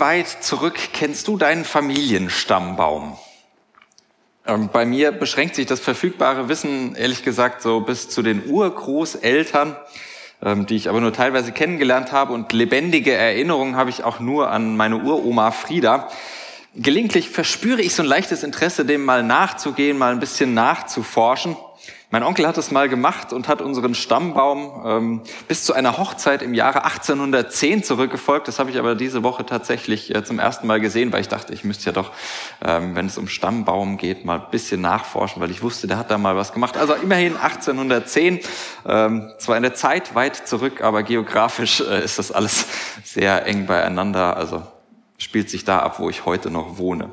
Weit 0.00 0.28
zurück 0.28 0.78
kennst 0.92 1.28
du 1.28 1.36
deinen 1.36 1.64
Familienstammbaum? 1.64 3.16
Ähm, 4.46 4.70
bei 4.72 4.84
mir 4.84 5.12
beschränkt 5.12 5.54
sich 5.54 5.66
das 5.66 5.80
verfügbare 5.80 6.48
Wissen 6.48 6.94
ehrlich 6.96 7.22
gesagt 7.22 7.62
so 7.62 7.80
bis 7.80 8.08
zu 8.08 8.22
den 8.22 8.46
Urgroßeltern, 8.46 9.76
ähm, 10.42 10.66
die 10.66 10.76
ich 10.76 10.88
aber 10.88 11.00
nur 11.00 11.12
teilweise 11.12 11.52
kennengelernt 11.52 12.12
habe 12.12 12.32
und 12.32 12.52
lebendige 12.52 13.12
Erinnerungen 13.12 13.76
habe 13.76 13.90
ich 13.90 14.02
auch 14.02 14.18
nur 14.18 14.50
an 14.50 14.76
meine 14.76 14.96
Uroma 14.96 15.50
Frieda. 15.50 16.08
Gelegentlich 16.74 17.28
verspüre 17.28 17.82
ich 17.82 17.94
so 17.94 18.02
ein 18.02 18.08
leichtes 18.08 18.42
Interesse, 18.42 18.84
dem 18.84 19.04
mal 19.04 19.22
nachzugehen, 19.22 19.98
mal 19.98 20.12
ein 20.12 20.20
bisschen 20.20 20.54
nachzuforschen. 20.54 21.56
Mein 22.12 22.24
Onkel 22.24 22.44
hat 22.48 22.58
es 22.58 22.72
mal 22.72 22.88
gemacht 22.88 23.32
und 23.32 23.46
hat 23.46 23.62
unseren 23.62 23.94
Stammbaum 23.94 24.82
ähm, 24.84 25.22
bis 25.46 25.64
zu 25.64 25.74
einer 25.74 25.96
Hochzeit 25.96 26.42
im 26.42 26.54
Jahre 26.54 26.84
1810 26.84 27.84
zurückgefolgt. 27.84 28.48
Das 28.48 28.58
habe 28.58 28.68
ich 28.68 28.80
aber 28.80 28.96
diese 28.96 29.22
Woche 29.22 29.46
tatsächlich 29.46 30.12
äh, 30.12 30.24
zum 30.24 30.40
ersten 30.40 30.66
Mal 30.66 30.80
gesehen, 30.80 31.12
weil 31.12 31.20
ich 31.20 31.28
dachte, 31.28 31.54
ich 31.54 31.62
müsste 31.62 31.86
ja 31.86 31.92
doch, 31.92 32.10
ähm, 32.64 32.96
wenn 32.96 33.06
es 33.06 33.16
um 33.16 33.28
Stammbaum 33.28 33.96
geht, 33.96 34.24
mal 34.24 34.40
ein 34.40 34.50
bisschen 34.50 34.80
nachforschen, 34.80 35.40
weil 35.40 35.52
ich 35.52 35.62
wusste, 35.62 35.86
der 35.86 35.98
hat 35.98 36.10
da 36.10 36.18
mal 36.18 36.34
was 36.34 36.52
gemacht. 36.52 36.76
Also 36.76 36.94
immerhin 36.94 37.36
1810, 37.36 38.40
ähm, 38.86 39.30
zwar 39.38 39.56
in 39.56 39.62
der 39.62 39.74
Zeit 39.74 40.16
weit 40.16 40.48
zurück, 40.48 40.82
aber 40.82 41.04
geografisch 41.04 41.80
äh, 41.80 42.02
ist 42.02 42.18
das 42.18 42.32
alles 42.32 42.66
sehr 43.04 43.46
eng 43.46 43.66
beieinander. 43.66 44.36
Also 44.36 44.64
spielt 45.16 45.48
sich 45.48 45.64
da 45.64 45.78
ab, 45.78 46.00
wo 46.00 46.10
ich 46.10 46.24
heute 46.24 46.50
noch 46.50 46.76
wohne. 46.76 47.10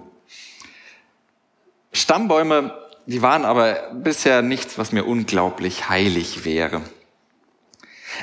Stammbäume 1.93 2.86
die 3.07 3.21
waren 3.21 3.45
aber 3.45 3.91
bisher 3.93 4.41
nichts, 4.41 4.77
was 4.77 4.91
mir 4.91 5.05
unglaublich 5.05 5.89
heilig 5.89 6.43
wäre. 6.43 6.81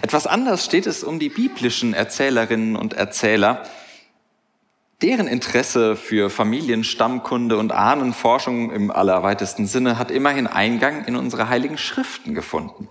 Etwas 0.03 0.27
anders 0.27 0.65
steht 0.65 0.87
es 0.87 1.03
um 1.03 1.19
die 1.19 1.31
biblischen 1.31 1.95
Erzählerinnen 1.95 2.77
und 2.77 2.93
Erzähler. 2.95 3.63
Deren 5.01 5.27
Interesse 5.27 5.97
für 5.97 6.29
Familienstammkunde 6.29 7.57
und 7.57 7.73
Ahnenforschung 7.73 8.71
im 8.71 8.91
allerweitesten 8.91 9.67
Sinne 9.67 9.99
hat 9.99 10.11
immerhin 10.11 10.47
Eingang 10.47 11.05
in 11.07 11.17
unsere 11.17 11.48
heiligen 11.48 11.79
Schriften 11.79 12.35
gefunden. 12.35 12.89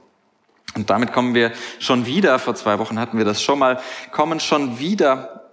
Und 0.75 0.89
damit 0.89 1.13
kommen 1.13 1.35
wir 1.35 1.51
schon 1.77 2.07
wieder, 2.07 2.39
vor 2.39 2.55
zwei 2.55 2.79
Wochen 2.79 2.99
hatten 2.99 3.19
wir 3.19 3.25
das 3.25 3.43
schon 3.43 3.59
mal, 3.59 3.79
kommen 4.11 4.39
schon 4.39 4.79
wieder 4.79 5.43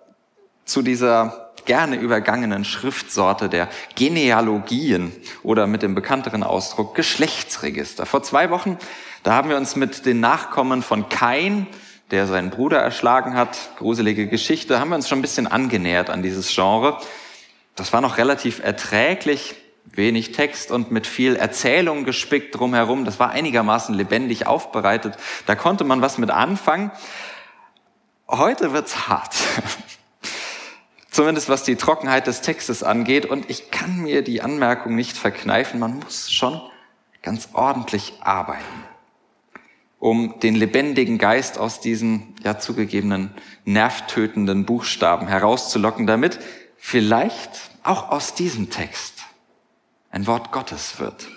zu 0.65 0.81
dieser 0.81 1.50
gerne 1.71 1.95
übergangenen 1.95 2.65
Schriftsorte 2.65 3.49
der 3.49 3.69
Genealogien 3.95 5.13
oder 5.45 5.69
mit 5.69 5.83
dem 5.83 5.95
bekannteren 5.95 6.43
Ausdruck 6.43 6.97
Geschlechtsregister. 6.97 8.07
Vor 8.07 8.25
zwei 8.25 8.51
Wochen, 8.51 8.77
da 9.23 9.35
haben 9.35 9.51
wir 9.51 9.57
uns 9.57 9.77
mit 9.77 10.05
den 10.05 10.19
Nachkommen 10.19 10.83
von 10.83 11.09
Kain, 11.09 11.69
der 12.11 12.27
seinen 12.27 12.51
Bruder 12.51 12.81
erschlagen 12.81 13.35
hat, 13.35 13.57
gruselige 13.79 14.27
Geschichte, 14.27 14.81
haben 14.81 14.89
wir 14.89 14.97
uns 14.97 15.09
schon 15.09 15.21
ein 15.21 15.23
bisschen 15.23 15.47
angenähert 15.47 16.11
an 16.11 16.25
dieses 16.25 16.53
Genre. 16.53 16.99
Das 17.77 17.93
war 17.93 18.01
noch 18.01 18.19
relativ 18.19 18.59
erträglich, 18.59 19.55
wenig 19.85 20.33
Text 20.33 20.73
und 20.73 20.91
mit 20.91 21.07
viel 21.07 21.37
Erzählung 21.37 22.05
gespickt 22.05 22.59
drumherum. 22.59 23.05
Das 23.05 23.21
war 23.21 23.31
einigermaßen 23.31 23.95
lebendig 23.95 24.49
aufbereitet. 24.49 25.17
Da 25.47 25.55
konnte 25.55 25.85
man 25.85 26.03
was 26.03 26.19
mit 26.19 26.33
anfangen. 26.33 26.91
Heute 28.27 28.73
wird's 28.73 29.07
hart. 29.07 29.37
Zumindest 31.21 31.51
was 31.51 31.65
die 31.65 31.77
Trockenheit 31.77 32.27
des 32.27 32.41
Textes 32.41 32.83
angeht. 32.83 33.27
Und 33.27 33.51
ich 33.51 33.71
kann 33.71 33.99
mir 33.99 34.23
die 34.23 34.41
Anmerkung 34.41 34.95
nicht 34.95 35.19
verkneifen, 35.19 35.79
man 35.79 35.99
muss 35.99 36.33
schon 36.33 36.59
ganz 37.21 37.51
ordentlich 37.53 38.15
arbeiten, 38.23 38.65
um 39.99 40.41
den 40.41 40.55
lebendigen 40.55 41.19
Geist 41.19 41.59
aus 41.59 41.79
diesen 41.79 42.35
ja 42.43 42.59
zugegebenen 42.59 43.35
nervtötenden 43.67 44.65
Buchstaben 44.65 45.29
herauszulocken, 45.29 46.07
damit 46.07 46.39
vielleicht 46.79 47.51
auch 47.83 48.09
aus 48.09 48.33
diesem 48.33 48.71
Text 48.71 49.23
ein 50.11 50.27
Wort 50.27 50.53
Gottes 50.53 51.01
wird. 51.01 51.29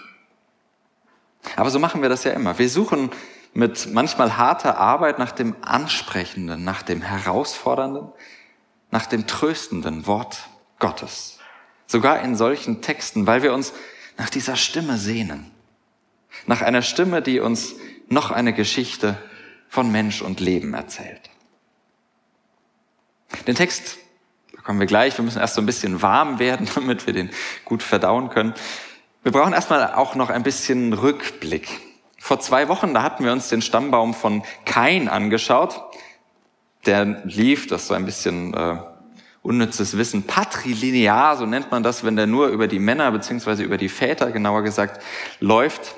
Aber 1.58 1.70
so 1.70 1.80
machen 1.80 2.02
wir 2.02 2.08
das 2.08 2.24
ja 2.24 2.32
immer. 2.32 2.58
Wir 2.58 2.70
suchen 2.70 3.12
mit 3.54 3.94
manchmal 3.94 4.38
harter 4.38 4.78
Arbeit 4.78 5.20
nach 5.20 5.34
dem 5.34 5.58
Ansprechenden, 5.60 6.64
nach 6.64 6.84
dem 6.84 7.02
Herausfordernden, 7.02 8.14
nach 8.94 9.08
dem 9.08 9.26
tröstenden 9.26 10.06
Wort 10.06 10.38
Gottes. 10.78 11.40
Sogar 11.88 12.22
in 12.22 12.36
solchen 12.36 12.84
Texten, 12.84 13.26
weil 13.26 13.42
wir 13.42 13.52
uns 13.52 13.74
nach 14.18 14.30
dieser 14.30 14.56
Stimme 14.56 15.00
sehnen. 15.00 15.50
Nach 16.46 16.62
einer 16.62 16.84
Stimme, 16.84 17.24
die 17.24 17.40
uns 17.40 17.74
noch 18.08 18.30
eine 18.30 18.54
Geschichte 18.54 19.18
von 19.68 19.92
Mensch 19.92 20.22
und 20.22 20.40
Leben 20.40 20.76
erzählt. 20.76 21.32
Den 23.48 23.56
Text 23.56 23.98
da 24.56 24.62
kommen 24.62 24.80
wir 24.80 24.86
gleich. 24.86 25.18
Wir 25.18 25.26
müssen 25.26 25.40
erst 25.40 25.56
so 25.56 25.62
ein 25.62 25.66
bisschen 25.66 26.04
warm 26.04 26.38
werden, 26.38 26.70
damit 26.76 27.08
wir 27.08 27.14
den 27.14 27.32
gut 27.66 27.82
verdauen 27.82 28.30
können. 28.30 28.54
Wir 29.24 29.32
brauchen 29.32 29.54
erstmal 29.54 29.92
auch 29.92 30.14
noch 30.14 30.30
ein 30.30 30.44
bisschen 30.44 30.94
Rückblick. 30.94 31.68
Vor 32.20 32.40
zwei 32.40 32.68
Wochen, 32.68 32.94
da 32.94 33.02
hatten 33.02 33.26
wir 33.26 33.32
uns 33.32 33.50
den 33.50 33.64
Stammbaum 33.64 34.14
von 34.14 34.44
Kain 34.66 35.10
angeschaut 35.10 35.82
der 36.86 37.24
lief, 37.26 37.68
das 37.68 37.84
ist 37.84 37.88
so 37.88 37.94
ein 37.94 38.06
bisschen 38.06 38.54
äh, 38.54 38.78
unnützes 39.42 39.98
Wissen, 39.98 40.24
patrilinear, 40.24 41.38
so 41.38 41.46
nennt 41.46 41.70
man 41.72 41.84
das, 41.84 42.04
wenn 42.04 42.16
der 42.16 42.28
nur 42.28 42.48
über 42.48 42.68
die 42.68 42.80
Männer 42.80 43.12
beziehungsweise 43.12 43.64
über 43.64 43.78
die 43.78 43.90
Väter, 43.90 44.32
genauer 44.32 44.64
gesagt, 44.64 45.04
läuft. 45.40 45.96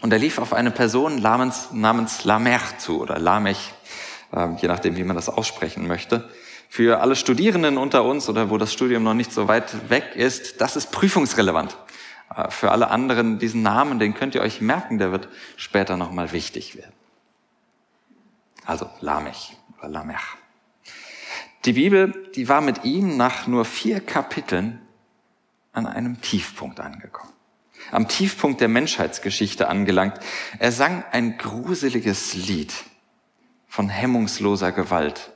Und 0.00 0.12
er 0.12 0.18
lief 0.18 0.38
auf 0.38 0.52
eine 0.52 0.70
Person 0.70 1.20
namens, 1.20 1.68
namens 1.72 2.24
Lamech 2.24 2.78
zu 2.78 3.00
oder 3.00 3.18
Lamech, 3.18 3.72
äh, 4.32 4.48
je 4.56 4.68
nachdem, 4.68 4.96
wie 4.96 5.04
man 5.04 5.16
das 5.16 5.28
aussprechen 5.28 5.86
möchte. 5.86 6.28
Für 6.68 7.00
alle 7.00 7.14
Studierenden 7.14 7.76
unter 7.76 8.04
uns 8.04 8.28
oder 8.28 8.48
wo 8.48 8.56
das 8.56 8.72
Studium 8.72 9.02
noch 9.02 9.14
nicht 9.14 9.32
so 9.32 9.46
weit 9.46 9.90
weg 9.90 10.16
ist, 10.16 10.60
das 10.60 10.74
ist 10.74 10.90
prüfungsrelevant. 10.90 11.76
Äh, 12.34 12.50
für 12.50 12.72
alle 12.72 12.88
anderen, 12.88 13.38
diesen 13.38 13.62
Namen, 13.62 13.98
den 13.98 14.14
könnt 14.14 14.34
ihr 14.34 14.40
euch 14.40 14.60
merken, 14.60 14.98
der 14.98 15.12
wird 15.12 15.28
später 15.56 15.96
nochmal 15.96 16.32
wichtig 16.32 16.76
werden. 16.76 16.92
Also 18.64 18.88
Lamech 19.00 19.56
Lamech. 19.88 20.36
Die 21.64 21.74
Bibel, 21.74 22.30
die 22.34 22.48
war 22.48 22.60
mit 22.60 22.84
ihm 22.84 23.16
nach 23.16 23.46
nur 23.46 23.64
vier 23.64 24.00
Kapiteln 24.00 24.80
an 25.72 25.86
einem 25.86 26.20
Tiefpunkt 26.20 26.80
angekommen. 26.80 27.32
Am 27.90 28.08
Tiefpunkt 28.08 28.60
der 28.60 28.68
Menschheitsgeschichte 28.68 29.68
angelangt. 29.68 30.18
Er 30.58 30.72
sang 30.72 31.04
ein 31.10 31.38
gruseliges 31.38 32.34
Lied 32.34 32.72
von 33.68 33.88
hemmungsloser 33.88 34.72
Gewalt. 34.72 35.32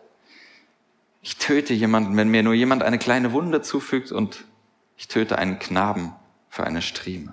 Ich 1.23 1.39
töte 1.39 1.75
jemanden, 1.75 2.17
wenn 2.17 2.29
mir 2.29 2.43
nur 2.43 2.55
jemand 2.55 2.83
eine 2.83 2.99
kleine 2.99 3.33
Wunde 3.33 3.63
zufügt 3.63 4.13
und 4.13 4.45
ich 4.97 5.09
töte 5.09 5.39
einen 5.39 5.59
Knaben 5.59 6.15
für 6.49 6.65
eine 6.65 6.83
Strieme. 6.83 7.33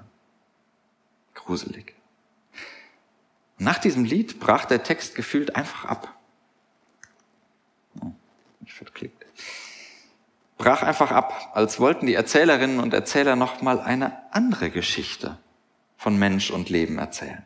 Gruselig. 1.34 1.94
Nach 3.58 3.78
diesem 3.78 4.04
Lied 4.04 4.40
brach 4.40 4.66
der 4.66 4.84
Text 4.84 5.16
gefühlt 5.16 5.56
einfach 5.56 5.86
ab. 5.86 6.16
Ich 8.84 8.88
verklickt. 8.88 9.26
Brach 10.58 10.84
einfach 10.84 11.12
ab, 11.12 11.52
als 11.54 11.80
wollten 11.80 12.06
die 12.06 12.14
Erzählerinnen 12.14 12.80
und 12.80 12.94
Erzähler 12.94 13.36
noch 13.36 13.62
mal 13.62 13.80
eine 13.80 14.18
andere 14.32 14.70
Geschichte 14.70 15.38
von 15.98 16.18
Mensch 16.18 16.52
und 16.52 16.70
Leben 16.70 17.00
erzählen. 17.00 17.44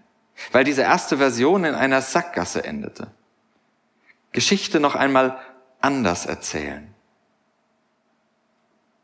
Weil 0.51 0.63
diese 0.63 0.81
erste 0.81 1.17
Version 1.17 1.63
in 1.63 1.75
einer 1.75 2.01
Sackgasse 2.01 2.63
endete. 2.63 3.11
Geschichte 4.31 4.79
noch 4.79 4.95
einmal 4.95 5.39
anders 5.79 6.25
erzählen. 6.25 6.93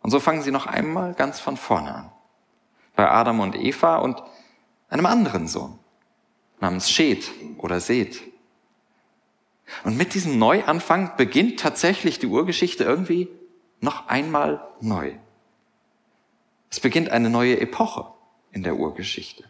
Und 0.01 0.11
so 0.11 0.19
fangen 0.19 0.41
sie 0.41 0.51
noch 0.51 0.67
einmal 0.67 1.13
ganz 1.13 1.39
von 1.39 1.57
vorne 1.57 1.95
an. 1.95 2.11
Bei 2.95 3.09
Adam 3.09 3.39
und 3.39 3.55
Eva 3.55 3.97
und 3.97 4.21
einem 4.89 5.05
anderen 5.05 5.47
Sohn 5.47 5.79
namens 6.59 6.89
Shet 6.91 7.31
oder 7.57 7.79
Seth. 7.79 8.21
Und 9.83 9.97
mit 9.97 10.13
diesem 10.13 10.37
Neuanfang 10.37 11.15
beginnt 11.17 11.59
tatsächlich 11.59 12.19
die 12.19 12.27
Urgeschichte 12.27 12.83
irgendwie 12.83 13.29
noch 13.79 14.07
einmal 14.07 14.65
neu. 14.81 15.13
Es 16.69 16.79
beginnt 16.79 17.09
eine 17.09 17.29
neue 17.29 17.59
Epoche 17.59 18.07
in 18.51 18.63
der 18.63 18.77
Urgeschichte. 18.77 19.43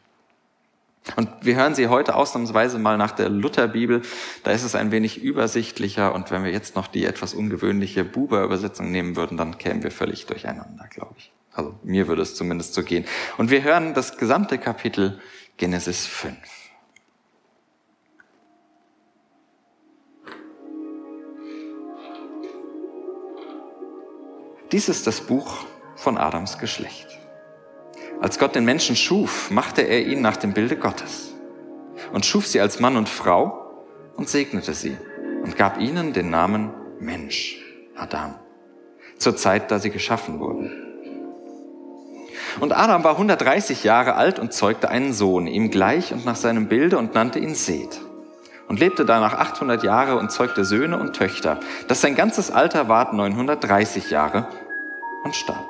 Und 1.18 1.30
wir 1.42 1.56
hören 1.56 1.76
sie 1.76 1.90
heute 1.90 2.16
ausnahmsweise 2.16 2.80
mal 2.80 2.98
nach 2.98 3.12
der 3.12 3.30
Lutherbibel. 3.30 4.02
Da 4.44 4.52
ist 4.52 4.64
es 4.64 4.74
ein 4.76 4.92
wenig 4.92 5.22
übersichtlicher. 5.22 6.16
Und 6.16 6.32
wenn 6.32 6.44
wir 6.44 6.52
jetzt 6.52 6.76
noch 6.76 6.88
die 6.88 7.06
etwas 7.06 7.34
ungewöhnliche 7.34 8.06
Buber-Übersetzung 8.06 8.90
nehmen 8.90 9.16
würden, 9.16 9.38
dann 9.38 9.58
kämen 9.58 9.84
wir 9.84 9.92
völlig 9.92 10.26
durcheinander, 10.26 10.88
glaube 10.90 11.16
ich. 11.18 11.32
Also 11.52 11.78
mir 11.84 12.08
würde 12.08 12.22
es 12.22 12.36
zumindest 12.36 12.74
so 12.74 12.84
gehen. 12.84 13.06
Und 13.38 13.52
wir 13.52 13.64
hören 13.64 13.94
das 13.94 14.18
gesamte 14.18 14.58
Kapitel 14.58 15.20
Genesis 15.58 16.06
5. 16.06 16.38
Dies 24.74 24.90
ist 24.90 25.06
das 25.06 25.22
Buch 25.22 25.66
von 25.96 26.18
Adams 26.18 26.58
Geschlecht. 26.58 27.08
Als 28.20 28.40
Gott 28.40 28.56
den 28.56 28.66
Menschen 28.66 28.96
schuf, 28.96 29.52
machte 29.52 29.84
er 29.84 30.04
ihn 30.04 30.22
nach 30.22 30.36
dem 30.36 30.54
Bilde 30.54 30.78
Gottes 30.78 31.32
und 32.12 32.26
schuf 32.26 32.48
sie 32.48 32.60
als 32.60 32.80
Mann 32.80 32.98
und 32.98 33.08
Frau 33.08 33.86
und 34.16 34.28
segnete 34.28 34.74
sie 34.74 34.98
und 35.44 35.58
gab 35.58 35.80
ihnen 35.80 36.12
den 36.12 36.32
Namen 36.32 36.72
Mensch, 37.00 37.62
Adam, 37.96 38.34
zur 39.20 39.38
Zeit, 39.38 39.70
da 39.70 39.78
sie 39.78 39.92
geschaffen 39.92 40.40
wurden. 40.40 40.72
Und 42.60 42.74
Adam 42.74 43.04
war 43.04 43.12
130 43.12 43.84
Jahre 43.84 44.16
alt 44.16 44.40
und 44.40 44.54
zeugte 44.54 44.90
einen 44.90 45.14
Sohn, 45.14 45.46
ihm 45.46 45.70
gleich 45.70 46.14
und 46.14 46.26
nach 46.26 46.36
seinem 46.36 46.68
Bilde 46.68 46.98
und 46.98 47.14
nannte 47.14 47.38
ihn 47.38 47.54
Seth. 47.54 48.02
Und 48.68 48.80
lebte 48.80 49.06
danach 49.06 49.34
800 49.34 49.84
Jahre 49.84 50.18
und 50.18 50.32
zeugte 50.32 50.66
Söhne 50.66 50.98
und 50.98 51.16
Töchter, 51.16 51.60
dass 51.88 52.02
sein 52.02 52.16
ganzes 52.16 52.50
Alter 52.50 52.88
ward 52.88 53.14
930 53.14 54.10
Jahre 54.10 54.48
und 55.24 55.36
starb. 55.36 55.66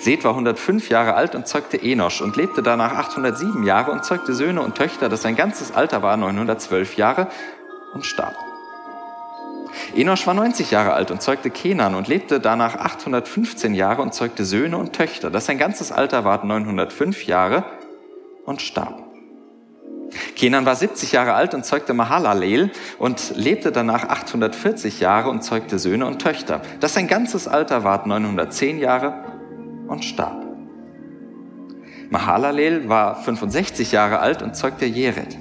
Seth 0.00 0.24
war 0.24 0.32
105 0.32 0.88
Jahre 0.88 1.14
alt 1.14 1.34
und 1.34 1.46
zeugte 1.46 1.80
Enosch 1.80 2.20
und 2.20 2.36
lebte 2.36 2.62
danach 2.62 2.92
807 2.96 3.62
Jahre 3.62 3.90
und 3.90 4.04
zeugte 4.04 4.34
Söhne 4.34 4.60
und 4.60 4.74
Töchter, 4.74 5.08
dass 5.08 5.22
sein 5.22 5.36
ganzes 5.36 5.72
Alter 5.72 6.02
war 6.02 6.16
912 6.16 6.96
Jahre 6.96 7.28
und 7.94 8.04
starb. 8.04 8.36
Enosch 9.94 10.26
war 10.26 10.34
90 10.34 10.70
Jahre 10.70 10.92
alt 10.92 11.10
und 11.10 11.22
zeugte 11.22 11.50
Kenan 11.50 11.94
und 11.94 12.08
lebte 12.08 12.40
danach 12.40 12.76
815 12.76 13.74
Jahre 13.74 14.02
und 14.02 14.14
zeugte 14.14 14.44
Söhne 14.44 14.76
und 14.76 14.92
Töchter, 14.92 15.30
dass 15.30 15.46
sein 15.46 15.58
ganzes 15.58 15.92
Alter 15.92 16.24
war 16.24 16.44
905 16.44 17.24
Jahre 17.24 17.64
und 18.44 18.62
starb. 18.62 19.03
Kenan 20.36 20.66
war 20.66 20.76
70 20.76 21.12
Jahre 21.12 21.34
alt 21.34 21.54
und 21.54 21.64
zeugte 21.64 21.94
Mahalalel 21.94 22.70
und 22.98 23.34
lebte 23.36 23.72
danach 23.72 24.08
840 24.08 25.00
Jahre 25.00 25.30
und 25.30 25.42
zeugte 25.42 25.78
Söhne 25.78 26.06
und 26.06 26.20
Töchter, 26.20 26.62
dass 26.80 26.94
sein 26.94 27.08
ganzes 27.08 27.48
Alter 27.48 27.84
war 27.84 28.06
910 28.06 28.78
Jahre 28.78 29.14
und 29.88 30.04
starb. 30.04 30.44
Mahalalel 32.10 32.88
war 32.88 33.16
65 33.16 33.92
Jahre 33.92 34.20
alt 34.20 34.42
und 34.42 34.54
zeugte 34.54 34.84
Jered 34.84 35.36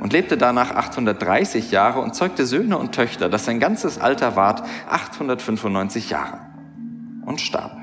und 0.00 0.12
lebte 0.12 0.36
danach 0.36 0.74
830 0.74 1.70
Jahre 1.70 2.00
und 2.00 2.14
zeugte 2.14 2.46
Söhne 2.46 2.78
und 2.78 2.94
Töchter, 2.94 3.28
dass 3.28 3.44
sein 3.44 3.60
ganzes 3.60 3.98
Alter 3.98 4.36
ward 4.36 4.62
895 4.88 6.10
Jahre 6.10 6.40
und 7.24 7.40
starb. 7.40 7.76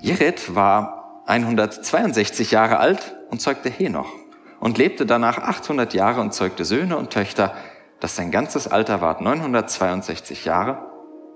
Jered 0.00 0.54
war 0.54 1.22
162 1.26 2.50
Jahre 2.50 2.78
alt 2.78 3.16
und 3.30 3.40
zeugte 3.40 3.68
Henoch 3.68 4.19
und 4.60 4.78
lebte 4.78 5.06
danach 5.06 5.38
800 5.38 5.94
Jahre 5.94 6.20
und 6.20 6.32
zeugte 6.32 6.64
Söhne 6.64 6.96
und 6.96 7.10
Töchter, 7.10 7.54
dass 7.98 8.16
sein 8.16 8.30
ganzes 8.30 8.68
Alter 8.68 9.00
ward 9.00 9.20
962 9.20 10.44
Jahre 10.44 10.78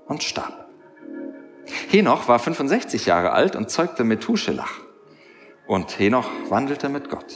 und 0.07 0.23
starb. 0.23 0.67
Henoch 1.89 2.27
war 2.27 2.39
65 2.39 3.07
Jahre 3.07 3.31
alt 3.31 3.55
und 3.55 3.69
zeugte 3.69 4.03
Methuselach. 4.03 4.79
Und 5.67 5.97
Henoch 5.97 6.29
wandelte 6.49 6.89
mit 6.89 7.09
Gott. 7.09 7.35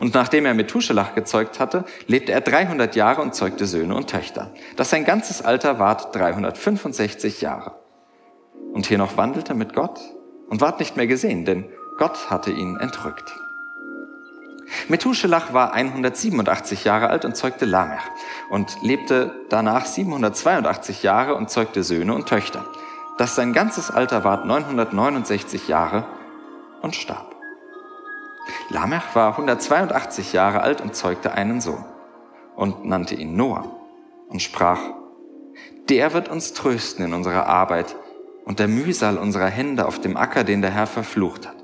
Und 0.00 0.14
nachdem 0.14 0.46
er 0.46 0.54
Methuselach 0.54 1.14
gezeugt 1.14 1.60
hatte, 1.60 1.84
lebte 2.06 2.32
er 2.32 2.40
300 2.40 2.96
Jahre 2.96 3.20
und 3.20 3.34
zeugte 3.34 3.66
Söhne 3.66 3.94
und 3.94 4.08
Töchter. 4.08 4.50
Das 4.76 4.88
sein 4.88 5.04
ganzes 5.04 5.42
Alter 5.42 5.78
ward 5.78 6.14
365 6.16 7.42
Jahre. 7.42 7.76
Und 8.72 8.88
Henoch 8.88 9.18
wandelte 9.18 9.52
mit 9.52 9.74
Gott 9.74 10.00
und 10.48 10.62
ward 10.62 10.78
nicht 10.78 10.96
mehr 10.96 11.06
gesehen, 11.06 11.44
denn 11.44 11.66
Gott 11.98 12.30
hatte 12.30 12.50
ihn 12.50 12.78
entrückt. 12.78 13.30
Methuselach 14.88 15.52
war 15.52 15.72
187 15.72 16.84
Jahre 16.84 17.10
alt 17.10 17.24
und 17.24 17.36
zeugte 17.36 17.64
Lamech 17.64 18.02
und 18.50 18.76
lebte 18.82 19.44
danach 19.48 19.86
782 19.86 21.02
Jahre 21.02 21.34
und 21.34 21.50
zeugte 21.50 21.82
Söhne 21.82 22.14
und 22.14 22.28
Töchter 22.28 22.64
dass 23.18 23.36
sein 23.36 23.52
ganzes 23.52 23.90
Alter 23.90 24.24
ward 24.24 24.46
969 24.46 25.68
Jahre 25.68 26.04
und 26.80 26.96
starb. 26.96 27.36
Lamech 28.68 29.14
war 29.14 29.32
182 29.32 30.32
Jahre 30.32 30.62
alt 30.62 30.80
und 30.80 30.96
zeugte 30.96 31.32
einen 31.32 31.60
Sohn 31.60 31.84
und 32.56 32.84
nannte 32.84 33.14
ihn 33.14 33.36
Noah 33.36 33.64
und 34.28 34.42
sprach, 34.42 34.80
der 35.88 36.14
wird 36.14 36.28
uns 36.28 36.52
trösten 36.52 37.04
in 37.04 37.14
unserer 37.14 37.46
Arbeit 37.46 37.94
und 38.44 38.58
der 38.58 38.68
Mühsal 38.68 39.18
unserer 39.18 39.46
Hände 39.46 39.86
auf 39.86 40.00
dem 40.00 40.16
Acker, 40.16 40.42
den 40.42 40.62
der 40.62 40.70
Herr 40.70 40.86
verflucht 40.86 41.46
hat. 41.46 41.61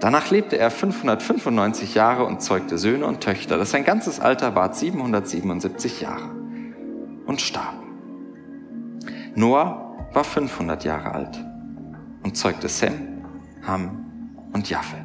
Danach 0.00 0.30
lebte 0.30 0.56
er 0.56 0.70
595 0.70 1.94
Jahre 1.94 2.24
und 2.24 2.40
zeugte 2.40 2.78
Söhne 2.78 3.04
und 3.04 3.20
Töchter, 3.20 3.58
dass 3.58 3.70
sein 3.70 3.84
ganzes 3.84 4.18
Alter 4.18 4.54
ward 4.54 4.74
777 4.74 6.00
Jahre 6.00 6.30
und 7.26 7.42
starb. 7.42 7.74
Noah 9.34 10.08
war 10.14 10.24
500 10.24 10.84
Jahre 10.84 11.12
alt 11.12 11.44
und 12.22 12.34
zeugte 12.36 12.68
Sem, 12.68 13.24
Ham 13.66 14.40
und 14.54 14.70
Japhet. 14.70 15.04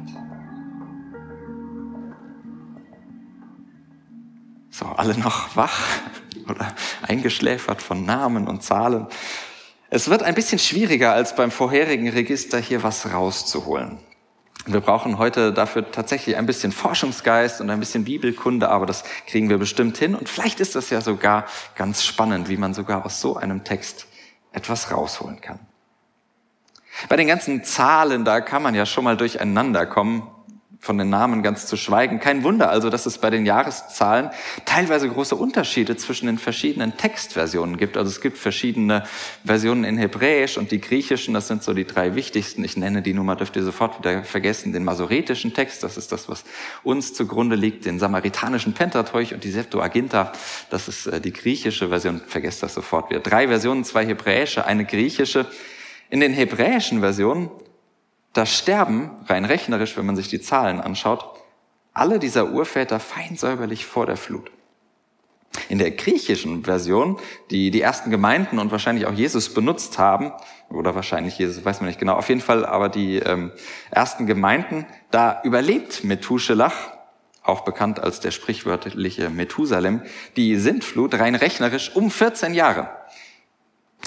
So, 4.70 4.86
alle 4.86 5.18
noch 5.18 5.56
wach 5.56 5.78
oder 6.48 6.68
eingeschläfert 7.06 7.82
von 7.82 8.06
Namen 8.06 8.48
und 8.48 8.62
Zahlen. 8.62 9.06
Es 9.90 10.08
wird 10.08 10.22
ein 10.22 10.34
bisschen 10.34 10.58
schwieriger 10.58 11.12
als 11.12 11.36
beim 11.36 11.50
vorherigen 11.50 12.08
Register 12.08 12.58
hier 12.58 12.82
was 12.82 13.12
rauszuholen. 13.12 13.98
Wir 14.66 14.80
brauchen 14.80 15.18
heute 15.18 15.52
dafür 15.52 15.92
tatsächlich 15.92 16.36
ein 16.36 16.44
bisschen 16.44 16.72
Forschungsgeist 16.72 17.60
und 17.60 17.70
ein 17.70 17.78
bisschen 17.78 18.04
Bibelkunde, 18.04 18.68
aber 18.68 18.84
das 18.84 19.04
kriegen 19.26 19.48
wir 19.48 19.58
bestimmt 19.58 19.96
hin. 19.96 20.16
Und 20.16 20.28
vielleicht 20.28 20.58
ist 20.58 20.74
das 20.74 20.90
ja 20.90 21.00
sogar 21.00 21.46
ganz 21.76 22.04
spannend, 22.04 22.48
wie 22.48 22.56
man 22.56 22.74
sogar 22.74 23.06
aus 23.06 23.20
so 23.20 23.36
einem 23.36 23.62
Text 23.62 24.08
etwas 24.52 24.90
rausholen 24.90 25.40
kann. 25.40 25.60
Bei 27.08 27.16
den 27.16 27.28
ganzen 27.28 27.62
Zahlen, 27.62 28.24
da 28.24 28.40
kann 28.40 28.62
man 28.62 28.74
ja 28.74 28.86
schon 28.86 29.04
mal 29.04 29.16
durcheinander 29.16 29.86
kommen, 29.86 30.28
von 30.86 30.96
den 30.96 31.10
Namen 31.10 31.42
ganz 31.42 31.66
zu 31.66 31.76
schweigen. 31.76 32.20
Kein 32.20 32.44
Wunder 32.44 32.70
also, 32.70 32.88
dass 32.88 33.06
es 33.06 33.18
bei 33.18 33.28
den 33.28 33.44
Jahreszahlen 33.44 34.30
teilweise 34.64 35.08
große 35.08 35.34
Unterschiede 35.34 35.96
zwischen 35.96 36.26
den 36.26 36.38
verschiedenen 36.38 36.96
Textversionen 36.96 37.76
gibt. 37.76 37.96
Also 37.96 38.10
es 38.10 38.20
gibt 38.20 38.38
verschiedene 38.38 39.04
Versionen 39.44 39.84
in 39.84 39.98
Hebräisch 39.98 40.56
und 40.56 40.70
die 40.70 40.80
griechischen, 40.80 41.34
das 41.34 41.48
sind 41.48 41.64
so 41.64 41.74
die 41.74 41.84
drei 41.84 42.14
wichtigsten. 42.14 42.62
Ich 42.64 42.76
nenne 42.76 43.02
die 43.02 43.12
Nummer, 43.12 43.34
dürft 43.34 43.56
ihr 43.56 43.64
sofort 43.64 43.98
wieder 43.98 44.22
vergessen, 44.22 44.72
den 44.72 44.84
masoretischen 44.84 45.52
Text, 45.52 45.82
das 45.82 45.96
ist 45.96 46.12
das, 46.12 46.28
was 46.28 46.44
uns 46.84 47.12
zugrunde 47.12 47.56
liegt, 47.56 47.84
den 47.84 47.98
samaritanischen 47.98 48.72
Pentateuch 48.72 49.34
und 49.34 49.42
die 49.42 49.50
Septuaginta, 49.50 50.32
das 50.70 50.86
ist 50.86 51.08
äh, 51.08 51.20
die 51.20 51.32
griechische 51.32 51.88
Version, 51.88 52.20
vergesst 52.26 52.62
das 52.62 52.74
sofort 52.74 53.10
wieder. 53.10 53.20
Drei 53.20 53.48
Versionen, 53.48 53.84
zwei 53.84 54.06
hebräische, 54.06 54.64
eine 54.64 54.84
griechische. 54.84 55.46
In 56.08 56.20
den 56.20 56.32
hebräischen 56.32 57.00
Versionen 57.00 57.50
da 58.36 58.46
sterben, 58.46 59.10
rein 59.26 59.44
rechnerisch, 59.44 59.96
wenn 59.96 60.06
man 60.06 60.16
sich 60.16 60.28
die 60.28 60.40
Zahlen 60.40 60.80
anschaut, 60.80 61.24
alle 61.92 62.18
dieser 62.18 62.50
Urväter 62.50 63.00
fein 63.00 63.36
säuberlich 63.36 63.86
vor 63.86 64.06
der 64.06 64.16
Flut. 64.16 64.50
In 65.68 65.78
der 65.78 65.90
griechischen 65.92 66.64
Version, 66.64 67.18
die 67.50 67.70
die 67.70 67.80
ersten 67.80 68.10
Gemeinden 68.10 68.58
und 68.58 68.70
wahrscheinlich 68.70 69.06
auch 69.06 69.12
Jesus 69.12 69.54
benutzt 69.54 69.98
haben, 69.98 70.32
oder 70.68 70.94
wahrscheinlich 70.94 71.38
Jesus, 71.38 71.64
weiß 71.64 71.80
man 71.80 71.88
nicht 71.88 72.00
genau, 72.00 72.14
auf 72.14 72.28
jeden 72.28 72.40
Fall 72.40 72.66
aber 72.66 72.88
die 72.88 73.16
ähm, 73.16 73.52
ersten 73.90 74.26
Gemeinden, 74.26 74.84
da 75.10 75.40
überlebt 75.44 76.04
Methuselach, 76.04 76.74
auch 77.42 77.60
bekannt 77.60 78.00
als 78.00 78.20
der 78.20 78.32
sprichwörtliche 78.32 79.30
Methusalem, 79.30 80.02
die 80.36 80.56
Sintflut 80.56 81.14
rein 81.14 81.36
rechnerisch 81.36 81.94
um 81.94 82.10
14 82.10 82.52
Jahre 82.52 82.90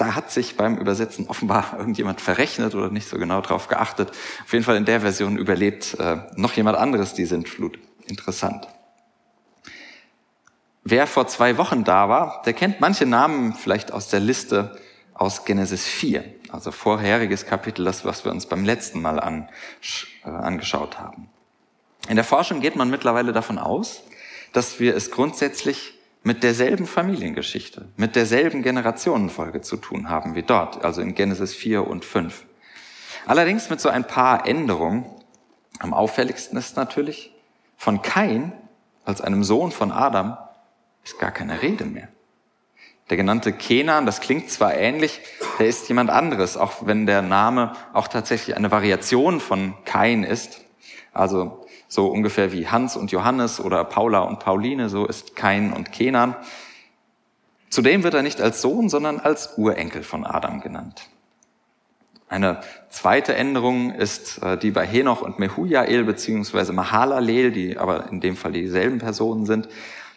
da 0.00 0.14
hat 0.14 0.30
sich 0.30 0.56
beim 0.56 0.78
Übersetzen 0.78 1.28
offenbar 1.28 1.74
irgendjemand 1.78 2.20
verrechnet 2.20 2.74
oder 2.74 2.90
nicht 2.90 3.08
so 3.08 3.18
genau 3.18 3.40
drauf 3.40 3.68
geachtet. 3.68 4.10
Auf 4.44 4.52
jeden 4.52 4.64
Fall 4.64 4.76
in 4.76 4.84
der 4.84 5.00
Version 5.00 5.36
überlebt 5.36 5.98
äh, 5.98 6.18
noch 6.36 6.54
jemand 6.54 6.78
anderes 6.78 7.14
die 7.14 7.26
Sintflut. 7.26 7.78
Interessant. 8.06 8.66
Wer 10.82 11.06
vor 11.06 11.26
zwei 11.26 11.58
Wochen 11.58 11.84
da 11.84 12.08
war, 12.08 12.42
der 12.46 12.54
kennt 12.54 12.80
manche 12.80 13.04
Namen 13.04 13.52
vielleicht 13.52 13.92
aus 13.92 14.08
der 14.08 14.20
Liste 14.20 14.78
aus 15.12 15.44
Genesis 15.44 15.86
4, 15.86 16.24
also 16.48 16.72
vorheriges 16.72 17.44
Kapitel, 17.44 17.84
das, 17.84 18.06
was 18.06 18.24
wir 18.24 18.32
uns 18.32 18.46
beim 18.46 18.64
letzten 18.64 19.02
Mal 19.02 19.20
an, 19.20 19.50
äh, 20.24 20.30
angeschaut 20.30 20.98
haben. 20.98 21.28
In 22.08 22.16
der 22.16 22.24
Forschung 22.24 22.60
geht 22.60 22.76
man 22.76 22.88
mittlerweile 22.88 23.32
davon 23.32 23.58
aus, 23.58 24.02
dass 24.54 24.80
wir 24.80 24.96
es 24.96 25.10
grundsätzlich 25.10 25.99
mit 26.22 26.42
derselben 26.42 26.86
Familiengeschichte, 26.86 27.88
mit 27.96 28.14
derselben 28.14 28.62
Generationenfolge 28.62 29.62
zu 29.62 29.76
tun 29.76 30.10
haben 30.10 30.34
wie 30.34 30.42
dort, 30.42 30.84
also 30.84 31.00
in 31.00 31.14
Genesis 31.14 31.54
4 31.54 31.86
und 31.86 32.04
5. 32.04 32.44
Allerdings 33.26 33.70
mit 33.70 33.80
so 33.80 33.88
ein 33.88 34.06
paar 34.06 34.46
Änderungen. 34.46 35.04
Am 35.78 35.94
auffälligsten 35.94 36.58
ist 36.58 36.76
natürlich, 36.76 37.32
von 37.76 38.02
Kain 38.02 38.52
als 39.04 39.20
einem 39.20 39.44
Sohn 39.44 39.72
von 39.72 39.92
Adam 39.92 40.36
ist 41.04 41.18
gar 41.18 41.30
keine 41.30 41.62
Rede 41.62 41.84
mehr. 41.84 42.08
Der 43.08 43.16
genannte 43.16 43.52
Kenan, 43.52 44.06
das 44.06 44.20
klingt 44.20 44.50
zwar 44.50 44.74
ähnlich, 44.74 45.20
der 45.58 45.66
ist 45.66 45.88
jemand 45.88 46.10
anderes, 46.10 46.56
auch 46.56 46.86
wenn 46.86 47.06
der 47.06 47.22
Name 47.22 47.72
auch 47.92 48.06
tatsächlich 48.06 48.56
eine 48.56 48.70
Variation 48.70 49.40
von 49.40 49.74
Kain 49.84 50.22
ist. 50.22 50.60
Also 51.12 51.66
so 51.90 52.06
ungefähr 52.06 52.52
wie 52.52 52.68
Hans 52.68 52.96
und 52.96 53.10
Johannes 53.10 53.60
oder 53.60 53.82
Paula 53.84 54.20
und 54.20 54.38
Pauline, 54.38 54.88
so 54.88 55.06
ist 55.06 55.34
Kain 55.34 55.72
und 55.72 55.90
Kenan. 55.90 56.36
Zudem 57.68 58.04
wird 58.04 58.14
er 58.14 58.22
nicht 58.22 58.40
als 58.40 58.62
Sohn, 58.62 58.88
sondern 58.88 59.18
als 59.18 59.58
Urenkel 59.58 60.04
von 60.04 60.24
Adam 60.24 60.60
genannt. 60.60 61.08
Eine 62.28 62.60
zweite 62.90 63.34
Änderung 63.34 63.92
ist 63.92 64.40
äh, 64.40 64.56
die 64.56 64.70
bei 64.70 64.86
Henoch 64.86 65.20
und 65.20 65.40
Mehujael 65.40 66.04
beziehungsweise 66.04 66.72
Mahalalel, 66.72 67.50
die 67.50 67.76
aber 67.76 68.08
in 68.08 68.20
dem 68.20 68.36
Fall 68.36 68.52
dieselben 68.52 68.98
Personen 68.98 69.46
sind. 69.46 69.68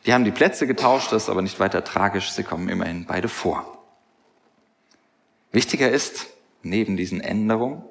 Die 0.06 0.14
haben 0.14 0.26
die 0.26 0.32
Plätze 0.32 0.68
getauscht, 0.68 1.12
das 1.12 1.24
ist 1.24 1.30
aber 1.30 1.42
nicht 1.42 1.60
weiter 1.60 1.84
tragisch, 1.84 2.32
sie 2.32 2.44
kommen 2.44 2.70
immerhin 2.70 3.06
beide 3.06 3.30
vor. 3.30 3.84
Wichtiger 5.52 5.90
ist, 5.90 6.28
neben 6.62 6.98
diesen 6.98 7.20
Änderungen, 7.20 7.84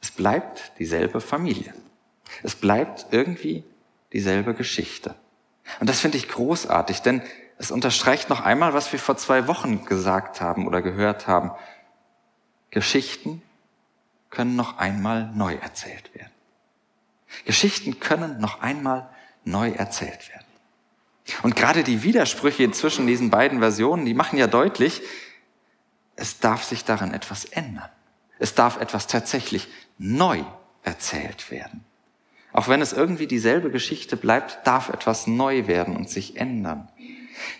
es 0.00 0.10
bleibt 0.10 0.72
dieselbe 0.80 1.20
Familie. 1.20 1.72
Es 2.42 2.56
bleibt 2.56 3.06
irgendwie 3.10 3.64
dieselbe 4.12 4.54
Geschichte. 4.54 5.14
Und 5.80 5.88
das 5.88 6.00
finde 6.00 6.18
ich 6.18 6.28
großartig, 6.28 7.00
denn 7.02 7.22
es 7.58 7.70
unterstreicht 7.70 8.28
noch 8.28 8.40
einmal, 8.40 8.74
was 8.74 8.92
wir 8.92 8.98
vor 8.98 9.16
zwei 9.16 9.46
Wochen 9.46 9.84
gesagt 9.84 10.40
haben 10.40 10.66
oder 10.66 10.82
gehört 10.82 11.26
haben. 11.26 11.52
Geschichten 12.70 13.42
können 14.30 14.56
noch 14.56 14.78
einmal 14.78 15.30
neu 15.34 15.54
erzählt 15.54 16.14
werden. 16.14 16.32
Geschichten 17.44 18.00
können 18.00 18.40
noch 18.40 18.60
einmal 18.60 19.08
neu 19.44 19.70
erzählt 19.70 20.28
werden. 20.30 20.46
Und 21.42 21.54
gerade 21.54 21.84
die 21.84 22.02
Widersprüche 22.02 22.70
zwischen 22.72 23.06
diesen 23.06 23.30
beiden 23.30 23.60
Versionen, 23.60 24.04
die 24.04 24.14
machen 24.14 24.38
ja 24.38 24.46
deutlich, 24.46 25.02
es 26.16 26.40
darf 26.40 26.64
sich 26.64 26.84
daran 26.84 27.14
etwas 27.14 27.44
ändern. 27.44 27.88
Es 28.38 28.54
darf 28.54 28.76
etwas 28.76 29.06
tatsächlich 29.06 29.68
neu 29.98 30.42
erzählt 30.82 31.50
werden. 31.50 31.84
Auch 32.52 32.68
wenn 32.68 32.82
es 32.82 32.92
irgendwie 32.92 33.26
dieselbe 33.26 33.70
Geschichte 33.70 34.16
bleibt, 34.16 34.66
darf 34.66 34.88
etwas 34.88 35.26
neu 35.26 35.66
werden 35.66 35.96
und 35.96 36.10
sich 36.10 36.36
ändern. 36.36 36.88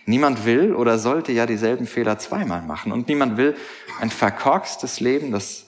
Niemand 0.05 0.45
will 0.45 0.73
oder 0.73 0.99
sollte 0.99 1.31
ja 1.31 1.45
dieselben 1.45 1.87
Fehler 1.87 2.19
zweimal 2.19 2.61
machen. 2.61 2.91
Und 2.91 3.07
niemand 3.07 3.37
will 3.37 3.55
ein 3.99 4.09
verkorkstes 4.09 4.99
Leben, 4.99 5.31
das 5.31 5.65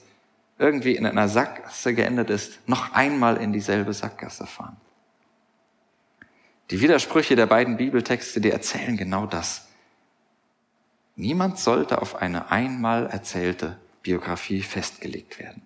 irgendwie 0.58 0.96
in 0.96 1.04
einer 1.06 1.28
Sackgasse 1.28 1.94
geendet 1.94 2.30
ist, 2.30 2.66
noch 2.68 2.92
einmal 2.92 3.36
in 3.36 3.52
dieselbe 3.52 3.92
Sackgasse 3.92 4.46
fahren. 4.46 4.76
Die 6.70 6.80
Widersprüche 6.80 7.36
der 7.36 7.46
beiden 7.46 7.76
Bibeltexte, 7.76 8.40
die 8.40 8.50
erzählen 8.50 8.96
genau 8.96 9.26
das. 9.26 9.68
Niemand 11.14 11.58
sollte 11.58 12.00
auf 12.02 12.16
eine 12.16 12.50
einmal 12.50 13.06
erzählte 13.06 13.78
Biografie 14.02 14.62
festgelegt 14.62 15.38
werden. 15.38 15.62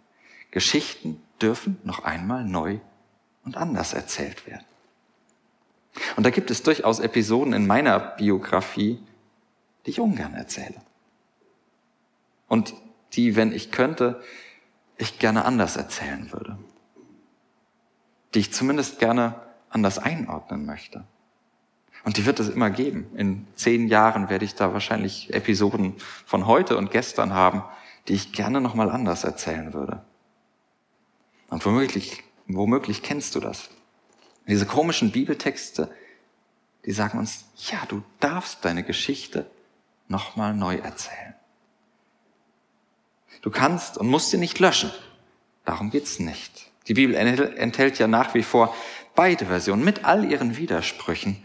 Geschichten 0.50 1.22
dürfen 1.40 1.78
noch 1.84 2.04
einmal 2.04 2.44
neu 2.44 2.78
und 3.44 3.56
anders 3.56 3.92
erzählt 3.94 4.46
werden. 4.46 4.64
Und 6.16 6.24
da 6.24 6.30
gibt 6.30 6.50
es 6.50 6.62
durchaus 6.62 7.00
Episoden 7.00 7.52
in 7.52 7.66
meiner 7.66 7.98
Biografie, 7.98 9.00
die 9.84 9.90
ich 9.90 10.00
ungern 10.00 10.34
erzähle. 10.34 10.80
Und 12.48 12.74
die, 13.12 13.36
wenn 13.36 13.52
ich 13.52 13.70
könnte, 13.70 14.22
ich 14.98 15.18
gerne 15.18 15.44
anders 15.44 15.76
erzählen 15.76 16.32
würde. 16.32 16.58
Die 18.34 18.40
ich 18.40 18.52
zumindest 18.52 18.98
gerne 18.98 19.34
anders 19.70 19.98
einordnen 19.98 20.66
möchte. 20.66 21.04
Und 22.04 22.16
die 22.16 22.26
wird 22.26 22.40
es 22.40 22.48
immer 22.48 22.70
geben. 22.70 23.06
In 23.16 23.46
zehn 23.54 23.88
Jahren 23.88 24.30
werde 24.30 24.44
ich 24.44 24.54
da 24.54 24.72
wahrscheinlich 24.72 25.32
Episoden 25.34 25.96
von 26.24 26.46
heute 26.46 26.76
und 26.76 26.90
gestern 26.90 27.34
haben, 27.34 27.62
die 28.08 28.14
ich 28.14 28.32
gerne 28.32 28.60
nochmal 28.60 28.90
anders 28.90 29.24
erzählen 29.24 29.74
würde. 29.74 30.02
Und 31.48 31.64
womöglich, 31.66 32.22
womöglich 32.56 33.02
kennst 33.02 33.34
du 33.34 33.40
das. 33.40 33.70
Diese 34.46 34.66
komischen 34.66 35.12
Bibeltexte, 35.12 35.94
die 36.84 36.92
sagen 36.92 37.18
uns, 37.18 37.44
ja, 37.56 37.78
du 37.88 38.02
darfst 38.20 38.64
deine 38.64 38.82
Geschichte 38.82 39.50
nochmal 40.08 40.54
neu 40.54 40.76
erzählen. 40.76 41.34
Du 43.42 43.50
kannst 43.50 43.96
und 43.96 44.08
musst 44.08 44.30
sie 44.30 44.38
nicht 44.38 44.58
löschen. 44.58 44.90
Darum 45.64 45.90
geht's 45.90 46.18
nicht. 46.18 46.70
Die 46.88 46.94
Bibel 46.94 47.14
enthält 47.14 47.98
ja 47.98 48.06
nach 48.06 48.34
wie 48.34 48.42
vor 48.42 48.74
beide 49.14 49.46
Versionen 49.46 49.84
mit 49.84 50.04
all 50.04 50.30
ihren 50.30 50.56
Widersprüchen. 50.56 51.42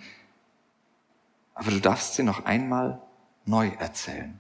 Aber 1.54 1.72
du 1.72 1.80
darfst 1.80 2.16
sie 2.16 2.24
noch 2.24 2.46
einmal 2.46 3.02
neu 3.46 3.70
erzählen. 3.80 4.40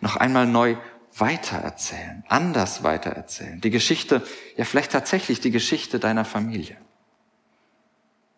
Noch 0.00 0.16
einmal 0.16 0.46
neu 0.46 0.76
weitererzählen, 1.16 2.24
anders 2.28 2.82
weitererzählen. 2.82 3.60
Die 3.60 3.70
Geschichte, 3.70 4.22
ja 4.56 4.64
vielleicht 4.64 4.92
tatsächlich 4.92 5.40
die 5.40 5.50
Geschichte 5.50 5.98
deiner 5.98 6.24
Familie. 6.24 6.76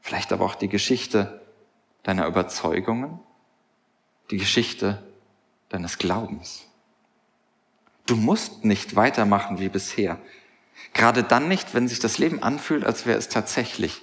Vielleicht 0.01 0.33
aber 0.33 0.45
auch 0.45 0.55
die 0.55 0.69
Geschichte 0.69 1.41
deiner 2.03 2.27
Überzeugungen, 2.27 3.21
die 4.31 4.39
Geschichte 4.39 5.03
deines 5.69 5.99
Glaubens. 5.99 6.67
Du 8.07 8.17
musst 8.17 8.65
nicht 8.65 8.97
weitermachen 8.97 9.61
wie 9.61 9.69
bisher. 9.69 10.19
Gerade 10.95 11.23
dann 11.23 11.49
nicht, 11.49 11.75
wenn 11.75 11.87
sich 11.87 11.99
das 11.99 12.19
Leben 12.19 12.43
anfühlt, 12.43 12.85
als 12.85 13.07
wäre 13.07 13.19
es 13.19 13.29
tatsächlich 13.29 14.03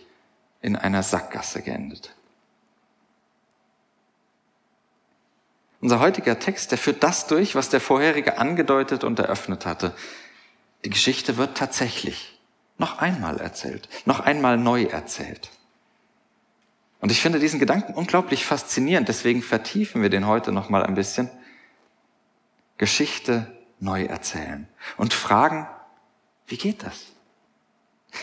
in 0.62 0.76
einer 0.76 1.04
Sackgasse 1.04 1.62
geendet. 1.62 2.16
Unser 5.88 6.02
heutiger 6.02 6.38
Text, 6.38 6.72
der 6.72 6.78
führt 6.78 7.02
das 7.02 7.28
durch, 7.28 7.56
was 7.56 7.70
der 7.70 7.80
vorherige 7.80 8.40
angedeutet 8.40 9.06
und 9.06 9.20
eröffnet 9.20 9.66
hatte. 9.66 9.96
Die 10.84 10.90
Geschichte 10.90 11.38
wird 11.38 11.58
tatsächlich 11.58 12.38
noch 12.78 12.98
einmal 12.98 13.38
erzählt, 13.40 13.88
noch 14.04 14.20
einmal 14.20 14.58
neu 14.58 14.84
erzählt. 14.84 15.50
Und 17.00 17.10
ich 17.10 17.22
finde 17.22 17.40
diesen 17.40 17.58
Gedanken 17.58 17.94
unglaublich 17.94 18.46
faszinierend, 18.46 19.08
deswegen 19.08 19.42
vertiefen 19.42 20.02
wir 20.02 20.10
den 20.10 20.28
heute 20.28 20.52
noch 20.52 20.68
mal 20.68 20.84
ein 20.84 20.96
bisschen. 20.96 21.30
Geschichte 22.78 23.50
neu 23.80 24.04
erzählen 24.04 24.68
und 24.98 25.14
fragen, 25.14 25.70
wie 26.48 26.58
geht 26.58 26.84
das? 26.84 27.06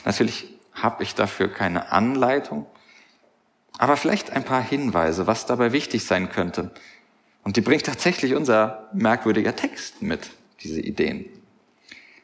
Natürlich 0.05 0.53
habe 0.75 1.03
ich 1.03 1.15
dafür 1.15 1.51
keine 1.51 1.93
Anleitung, 1.93 2.67
aber 3.79 3.97
vielleicht 3.97 4.33
ein 4.33 4.45
paar 4.45 4.63
Hinweise, 4.63 5.27
was 5.27 5.47
dabei 5.47 5.73
wichtig 5.73 6.05
sein 6.05 6.29
könnte. 6.29 6.71
Und 7.45 7.57
die 7.57 7.61
bringt 7.61 7.85
tatsächlich 7.85 8.35
unser 8.35 8.89
merkwürdiger 8.95 9.55
Text 9.55 10.03
mit, 10.03 10.31
diese 10.61 10.81
Ideen. 10.81 11.27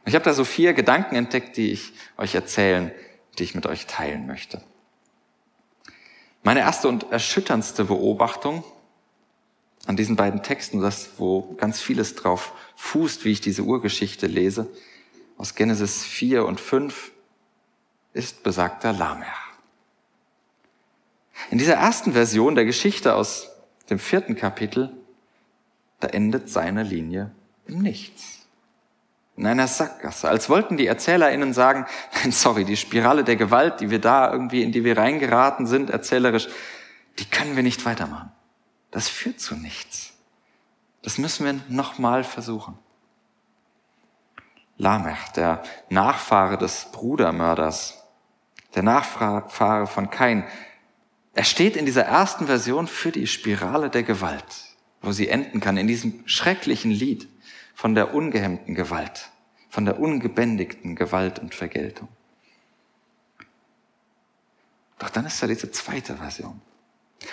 Ich 0.07 0.15
habe 0.15 0.25
da 0.25 0.33
so 0.33 0.45
vier 0.45 0.73
Gedanken 0.73 1.15
entdeckt, 1.15 1.57
die 1.59 1.71
ich 1.71 1.93
euch 2.17 2.35
erzählen, 2.35 2.91
die 3.39 3.45
ich 3.45 3.55
mit 3.55 3.67
euch 3.67 3.87
teilen 3.87 4.27
möchte. 4.27 4.63
Meine 6.43 6.61
erste 6.61 6.89
und 6.89 7.13
erschütterndste 7.13 7.85
Beobachtung 7.85 8.65
an 9.87 9.97
diesen 9.97 10.17
beiden 10.17 10.43
Texten, 10.43 10.81
das, 10.81 11.11
wo 11.19 11.55
ganz 11.57 11.81
vieles 11.81 12.15
drauf 12.15 12.53
fußt, 12.77 13.25
wie 13.27 13.33
ich 13.33 13.43
diese 13.43 13.63
Urgeschichte 13.63 14.27
lese, 14.27 14.69
aus 15.37 15.55
Genesis 15.55 16.05
4 16.05 16.47
und 16.47 16.61
5, 16.61 17.13
ist 18.15 18.43
besagter 18.43 18.93
Lamech. 18.93 19.29
In 21.51 21.59
dieser 21.59 21.75
ersten 21.75 22.13
Version 22.13 22.55
der 22.55 22.65
Geschichte 22.65 23.15
aus 23.15 23.51
dem 23.89 23.99
vierten 23.99 24.35
Kapitel, 24.37 24.93
da 26.01 26.09
endet 26.09 26.49
seine 26.49 26.83
Linie 26.83 27.31
im 27.67 27.81
Nichts 27.81 28.41
in 29.41 29.47
einer 29.47 29.67
Sackgasse. 29.67 30.29
Als 30.29 30.51
wollten 30.51 30.77
die 30.77 30.87
ErzählerInnen 30.87 31.55
sagen, 31.55 31.87
nein, 32.17 32.31
sorry, 32.31 32.67
die 32.67 32.77
Spirale 32.77 33.25
der 33.25 33.37
Gewalt, 33.37 33.81
die 33.81 33.89
wir 33.89 33.99
da 33.99 34.31
irgendwie, 34.31 34.63
in 34.63 34.71
die 34.71 34.85
wir 34.85 34.99
reingeraten 34.99 35.67
sind, 35.67 35.89
erzählerisch, 35.89 36.49
die 37.19 37.25
können 37.25 37.57
wir 37.57 37.63
nicht 37.63 37.87
weitermachen. 37.87 38.31
Das 38.91 39.09
führt 39.09 39.41
zu 39.41 39.55
nichts. 39.55 40.13
Das 41.03 41.17
müssen 41.17 41.47
wir 41.47 41.55
nochmal 41.75 42.23
versuchen. 42.23 42.79
Lamech, 44.77 45.29
der 45.37 45.63
Nachfahre 45.89 46.59
des 46.59 46.89
Brudermörders, 46.93 48.03
der 48.75 48.83
Nachfahre 48.83 49.87
von 49.87 50.11
Kain, 50.11 50.47
er 51.33 51.45
steht 51.45 51.77
in 51.77 51.87
dieser 51.87 52.05
ersten 52.05 52.47
Version 52.47 52.87
für 52.87 53.11
die 53.11 53.27
Spirale 53.27 53.89
der 53.89 54.03
Gewalt, 54.03 54.70
wo 55.03 55.13
sie 55.13 55.29
enden 55.29 55.61
kann, 55.61 55.77
in 55.77 55.87
diesem 55.87 56.27
schrecklichen 56.27 56.91
Lied 56.91 57.29
von 57.75 57.95
der 57.95 58.15
ungehemmten 58.15 58.75
Gewalt, 58.75 59.31
von 59.69 59.85
der 59.85 59.99
ungebändigten 59.99 60.97
Gewalt 60.97 61.39
und 61.39 61.55
Vergeltung. 61.55 62.09
Doch 64.99 65.09
dann 65.09 65.25
ist 65.25 65.43
da 65.43 65.47
diese 65.47 65.71
zweite 65.71 66.17
Version. 66.17 66.61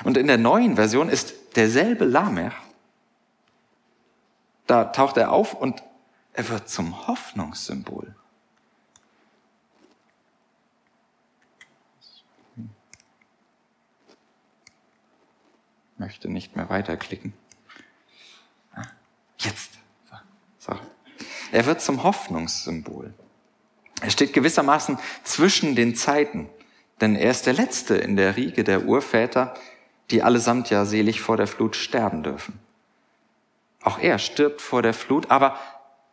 Und 0.04 0.18
in 0.18 0.28
der 0.28 0.38
neuen 0.38 0.76
Version 0.76 1.10
ist 1.10 1.34
derselbe 1.56 2.06
Lamech, 2.06 2.54
da 4.66 4.86
taucht 4.86 5.18
er 5.18 5.32
auf 5.32 5.54
und 5.54 5.84
er 6.34 6.50
wird 6.50 6.70
zum 6.70 7.08
Hoffnungssymbol. 7.08 8.16
möchte 15.98 16.30
nicht 16.30 16.56
mehr 16.56 16.70
weiterklicken. 16.70 17.34
Jetzt. 19.40 19.72
So. 20.58 20.74
Er 21.52 21.66
wird 21.66 21.82
zum 21.82 22.04
Hoffnungssymbol. 22.04 23.14
Er 24.02 24.10
steht 24.12 24.34
gewissermaßen 24.34 25.00
zwischen 25.24 25.76
den 25.76 25.96
Zeiten, 25.96 26.50
denn 27.02 27.16
er 27.16 27.32
ist 27.32 27.46
der 27.46 27.54
Letzte 27.54 27.96
in 27.96 28.16
der 28.16 28.36
Riege 28.36 28.64
der 28.64 28.86
Urväter, 28.86 29.54
die 30.12 30.24
allesamt 30.24 30.70
ja 30.70 30.86
selig 30.86 31.22
vor 31.22 31.38
der 31.38 31.48
Flut 31.48 31.76
sterben 31.76 32.24
dürfen. 32.24 32.60
Auch 33.82 34.00
er 34.00 34.20
stirbt 34.20 34.62
vor 34.62 34.82
der 34.82 34.94
Flut, 34.94 35.32
aber 35.32 35.58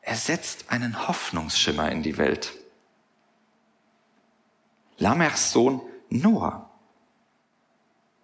er 0.01 0.17
setzt 0.17 0.71
einen 0.71 1.09
Hoffnungsschimmer 1.09 1.91
in 1.91 2.03
die 2.03 2.19
Welt. 2.19 2.53
Lamechs 4.99 5.51
Sohn 5.51 5.81
Noah, 6.09 6.71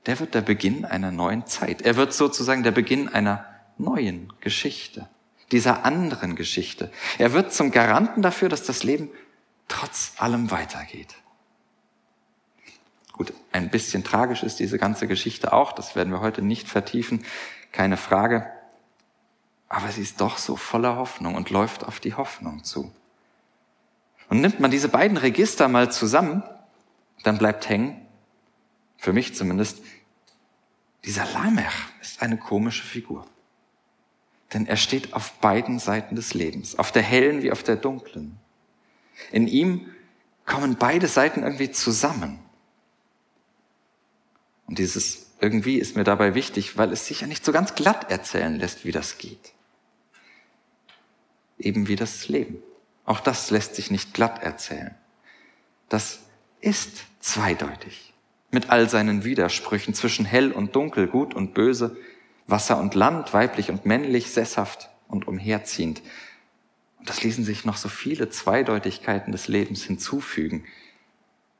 der 0.07 0.21
wird 0.21 0.35
der 0.35 0.42
Beginn 0.42 0.85
einer 0.85 1.11
neuen 1.11 1.47
Zeit. 1.47 1.83
Er 1.83 1.97
wird 1.97 2.12
sozusagen 2.12 2.62
der 2.62 2.71
Beginn 2.71 3.09
einer 3.09 3.50
neuen 3.80 4.32
Geschichte, 4.40 5.08
dieser 5.52 5.84
anderen 5.84 6.37
Geschichte. 6.37 6.90
Er 7.18 7.32
wird 7.32 7.52
zum 7.52 7.70
Garanten 7.70 8.22
dafür, 8.22 8.49
dass 8.49 8.62
das 8.62 8.82
Leben 8.82 9.10
trotz 9.68 10.12
allem 10.18 10.50
weitergeht. 10.50 11.14
Gut, 13.12 13.32
ein 13.52 13.70
bisschen 13.70 14.04
tragisch 14.04 14.42
ist 14.42 14.60
diese 14.60 14.78
ganze 14.78 15.06
Geschichte 15.06 15.52
auch, 15.52 15.72
das 15.72 15.94
werden 15.94 16.12
wir 16.12 16.20
heute 16.20 16.42
nicht 16.42 16.68
vertiefen, 16.68 17.25
keine 17.72 17.96
Frage. 17.96 18.50
Aber 19.68 19.88
sie 19.88 20.02
ist 20.02 20.20
doch 20.20 20.38
so 20.38 20.56
voller 20.56 20.96
Hoffnung 20.96 21.34
und 21.34 21.50
läuft 21.50 21.84
auf 21.84 22.00
die 22.00 22.14
Hoffnung 22.14 22.64
zu. 22.64 22.92
Und 24.28 24.40
nimmt 24.40 24.60
man 24.60 24.70
diese 24.70 24.88
beiden 24.88 25.16
Register 25.16 25.68
mal 25.68 25.92
zusammen, 25.92 26.42
dann 27.22 27.38
bleibt 27.38 27.68
hängen, 27.68 28.06
für 28.96 29.12
mich 29.12 29.34
zumindest, 29.34 29.82
dieser 31.04 31.25
Lamech 31.32 31.72
ist 32.00 32.22
eine 32.22 32.37
komische 32.37 32.84
Figur. 32.84 33.26
Denn 34.52 34.66
er 34.66 34.76
steht 34.76 35.12
auf 35.12 35.33
beiden 35.35 35.78
Seiten 35.78 36.16
des 36.16 36.35
Lebens, 36.35 36.78
auf 36.78 36.92
der 36.92 37.02
hellen 37.02 37.42
wie 37.42 37.52
auf 37.52 37.62
der 37.62 37.76
dunklen. 37.76 38.38
In 39.30 39.47
ihm 39.47 39.88
kommen 40.45 40.76
beide 40.76 41.07
Seiten 41.07 41.42
irgendwie 41.42 41.71
zusammen. 41.71 42.40
Und 44.66 44.78
dieses 44.78 45.30
irgendwie 45.40 45.78
ist 45.78 45.97
mir 45.97 46.04
dabei 46.04 46.35
wichtig, 46.35 46.76
weil 46.76 46.92
es 46.92 47.07
sich 47.07 47.23
ja 47.23 47.26
nicht 47.26 47.45
so 47.45 47.52
ganz 47.52 47.75
glatt 47.75 48.11
erzählen 48.11 48.59
lässt, 48.59 48.85
wie 48.85 48.92
das 48.92 49.19
geht. 49.19 49.52
Eben 51.59 51.88
wie 51.88 51.97
das 51.97 52.28
Leben. 52.28 52.62
Auch 53.04 53.21
das 53.21 53.50
lässt 53.50 53.75
sich 53.75 53.90
nicht 53.90 54.14
glatt 54.14 54.42
erzählen. 54.42 54.95
Das 55.88 56.21
ist 56.61 57.04
zweideutig. 57.21 58.12
Mit 58.50 58.71
all 58.71 58.88
seinen 58.88 59.25
Widersprüchen 59.25 59.95
zwischen 59.95 60.25
hell 60.25 60.52
und 60.52 60.76
dunkel, 60.76 61.07
gut 61.07 61.35
und 61.35 61.54
böse, 61.54 61.97
Wasser 62.50 62.78
und 62.78 62.95
Land, 62.95 63.33
weiblich 63.33 63.71
und 63.71 63.87
männlich, 63.87 64.30
sesshaft 64.30 64.90
und 65.09 65.28
umherziehend. 65.28 66.02
Und 66.99 67.09
das 67.09 67.23
ließen 67.23 67.45
sich 67.45 67.64
noch 67.64 67.76
so 67.76 67.88
viele 67.88 68.30
Zweideutigkeiten 68.30 69.33
des 69.33 69.49
Lebens 69.49 69.83
hinzufügen. 69.85 70.64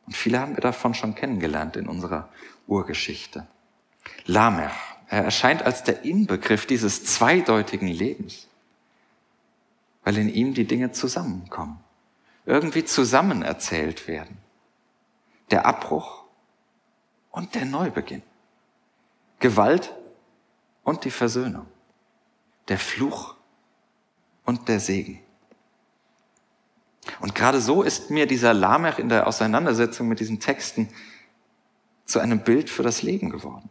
Und 0.07 0.17
viele 0.17 0.41
haben 0.41 0.57
wir 0.57 0.61
davon 0.61 0.95
schon 0.95 1.15
kennengelernt 1.15 1.77
in 1.77 1.89
unserer 1.89 2.29
Urgeschichte. 2.67 3.47
Lamech, 4.27 4.73
er 5.09 5.25
erscheint 5.25 5.63
als 5.63 5.83
der 5.83 6.05
Inbegriff 6.05 6.67
dieses 6.67 7.05
zweideutigen 7.05 7.89
Lebens, 7.89 8.49
weil 10.05 10.19
in 10.19 10.29
ihm 10.29 10.55
die 10.55 10.67
Dinge 10.67 10.93
zusammenkommen, 10.93 11.81
irgendwie 12.47 12.85
zusammen 12.85 13.43
erzählt 13.43 14.09
werden. 14.09 14.39
Der 15.51 15.67
Abbruch 15.67 16.25
und 17.31 17.55
der 17.55 17.65
Neubeginn. 17.65 18.23
Gewalt 19.41 19.93
und 20.85 21.05
die 21.05 21.11
Versöhnung. 21.11 21.67
Der 22.69 22.79
Fluch 22.79 23.37
und 24.45 24.69
der 24.69 24.81
Segen. 24.81 25.21
Und 27.21 27.35
gerade 27.35 27.61
so 27.61 27.83
ist 27.83 28.11
mir 28.11 28.27
dieser 28.27 28.55
Lamech 28.55 28.99
in 28.99 29.09
der 29.09 29.27
Auseinandersetzung 29.27 30.09
mit 30.09 30.21
diesen 30.21 30.41
Texten 30.41 30.89
zu 32.05 32.19
einem 32.19 32.41
Bild 32.41 32.71
für 32.71 32.83
das 32.83 33.03
Leben 33.03 33.31
geworden. 33.31 33.69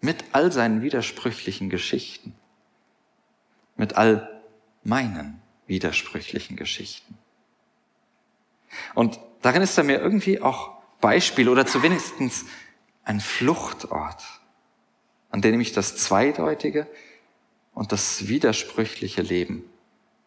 Mit 0.00 0.24
all 0.32 0.52
seinen 0.52 0.82
widersprüchlichen 0.82 1.70
Geschichten. 1.70 2.34
Mit 3.76 3.96
all 3.96 4.42
meinen 4.84 5.40
widersprüchlichen 5.66 6.56
Geschichten. 6.56 7.18
Und 8.94 9.20
darin 9.42 9.62
ist 9.62 9.76
er 9.78 9.84
mir 9.84 10.00
irgendwie 10.00 10.40
auch 10.40 10.82
Beispiel 11.00 11.48
oder 11.48 11.66
zu 11.66 11.82
wenigstens 11.82 12.44
ein 13.04 13.20
Fluchtort, 13.20 14.22
an 15.32 15.40
dem 15.40 15.60
ich 15.60 15.72
das 15.72 15.96
Zweideutige 15.96 16.86
und 17.74 17.90
das 17.90 18.28
widersprüchliche 18.28 19.22
Leben 19.22 19.64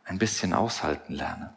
ein 0.03 0.17
bisschen 0.17 0.53
aushalten 0.53 1.13
lerne. 1.13 1.53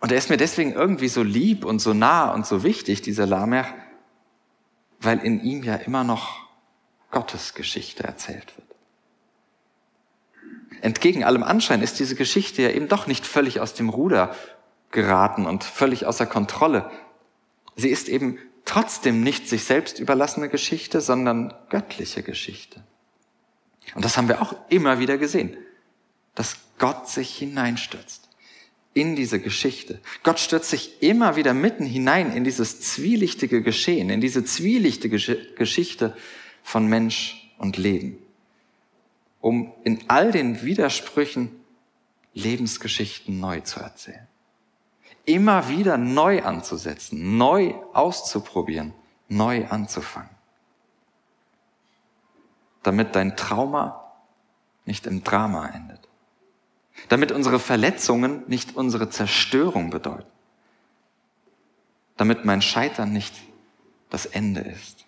Und 0.00 0.12
er 0.12 0.18
ist 0.18 0.30
mir 0.30 0.36
deswegen 0.36 0.72
irgendwie 0.72 1.08
so 1.08 1.22
lieb 1.22 1.64
und 1.64 1.80
so 1.80 1.94
nah 1.94 2.30
und 2.32 2.46
so 2.46 2.62
wichtig, 2.62 3.02
dieser 3.02 3.26
Lamech, 3.26 3.66
weil 5.00 5.18
in 5.18 5.40
ihm 5.42 5.62
ja 5.62 5.76
immer 5.76 6.04
noch 6.04 6.40
Gottes 7.10 7.54
Geschichte 7.54 8.04
erzählt 8.04 8.52
wird. 8.56 8.68
Entgegen 10.82 11.24
allem 11.24 11.42
Anschein 11.42 11.80
ist 11.82 12.00
diese 12.00 12.16
Geschichte 12.16 12.62
ja 12.62 12.70
eben 12.70 12.88
doch 12.88 13.06
nicht 13.06 13.24
völlig 13.26 13.60
aus 13.60 13.74
dem 13.74 13.88
Ruder 13.88 14.34
geraten 14.90 15.46
und 15.46 15.64
völlig 15.64 16.04
außer 16.04 16.26
Kontrolle. 16.26 16.90
Sie 17.76 17.88
ist 17.88 18.08
eben 18.08 18.38
trotzdem 18.64 19.22
nicht 19.22 19.48
sich 19.48 19.64
selbst 19.64 19.98
überlassene 19.98 20.48
Geschichte, 20.48 21.00
sondern 21.00 21.54
göttliche 21.68 22.22
Geschichte. 22.22 22.82
Und 23.94 24.04
das 24.04 24.16
haben 24.16 24.28
wir 24.28 24.40
auch 24.40 24.54
immer 24.68 24.98
wieder 24.98 25.18
gesehen, 25.18 25.56
dass 26.34 26.56
Gott 26.78 27.08
sich 27.08 27.36
hineinstürzt 27.36 28.28
in 28.94 29.16
diese 29.16 29.40
Geschichte. 29.40 30.00
Gott 30.22 30.38
stürzt 30.38 30.70
sich 30.70 31.02
immer 31.02 31.36
wieder 31.36 31.54
mitten 31.54 31.86
hinein 31.86 32.32
in 32.32 32.44
dieses 32.44 32.80
zwielichtige 32.80 33.62
Geschehen, 33.62 34.10
in 34.10 34.20
diese 34.20 34.44
zwielichtige 34.44 35.18
Geschichte 35.56 36.16
von 36.62 36.86
Mensch 36.86 37.50
und 37.58 37.76
Leben, 37.76 38.18
um 39.40 39.72
in 39.84 40.00
all 40.08 40.30
den 40.30 40.62
Widersprüchen 40.62 41.50
Lebensgeschichten 42.34 43.40
neu 43.40 43.60
zu 43.60 43.80
erzählen. 43.80 44.26
Immer 45.24 45.68
wieder 45.68 45.96
neu 45.98 46.42
anzusetzen, 46.42 47.36
neu 47.36 47.74
auszuprobieren, 47.92 48.92
neu 49.28 49.66
anzufangen. 49.68 50.30
Damit 52.82 53.14
dein 53.14 53.36
Trauma 53.36 54.12
nicht 54.84 55.06
im 55.06 55.22
Drama 55.22 55.68
endet 55.68 56.08
damit 57.08 57.32
unsere 57.32 57.58
Verletzungen 57.58 58.44
nicht 58.46 58.76
unsere 58.76 59.10
Zerstörung 59.10 59.90
bedeuten, 59.90 60.30
damit 62.16 62.44
mein 62.44 62.62
Scheitern 62.62 63.12
nicht 63.12 63.34
das 64.10 64.26
Ende 64.26 64.60
ist. 64.60 65.06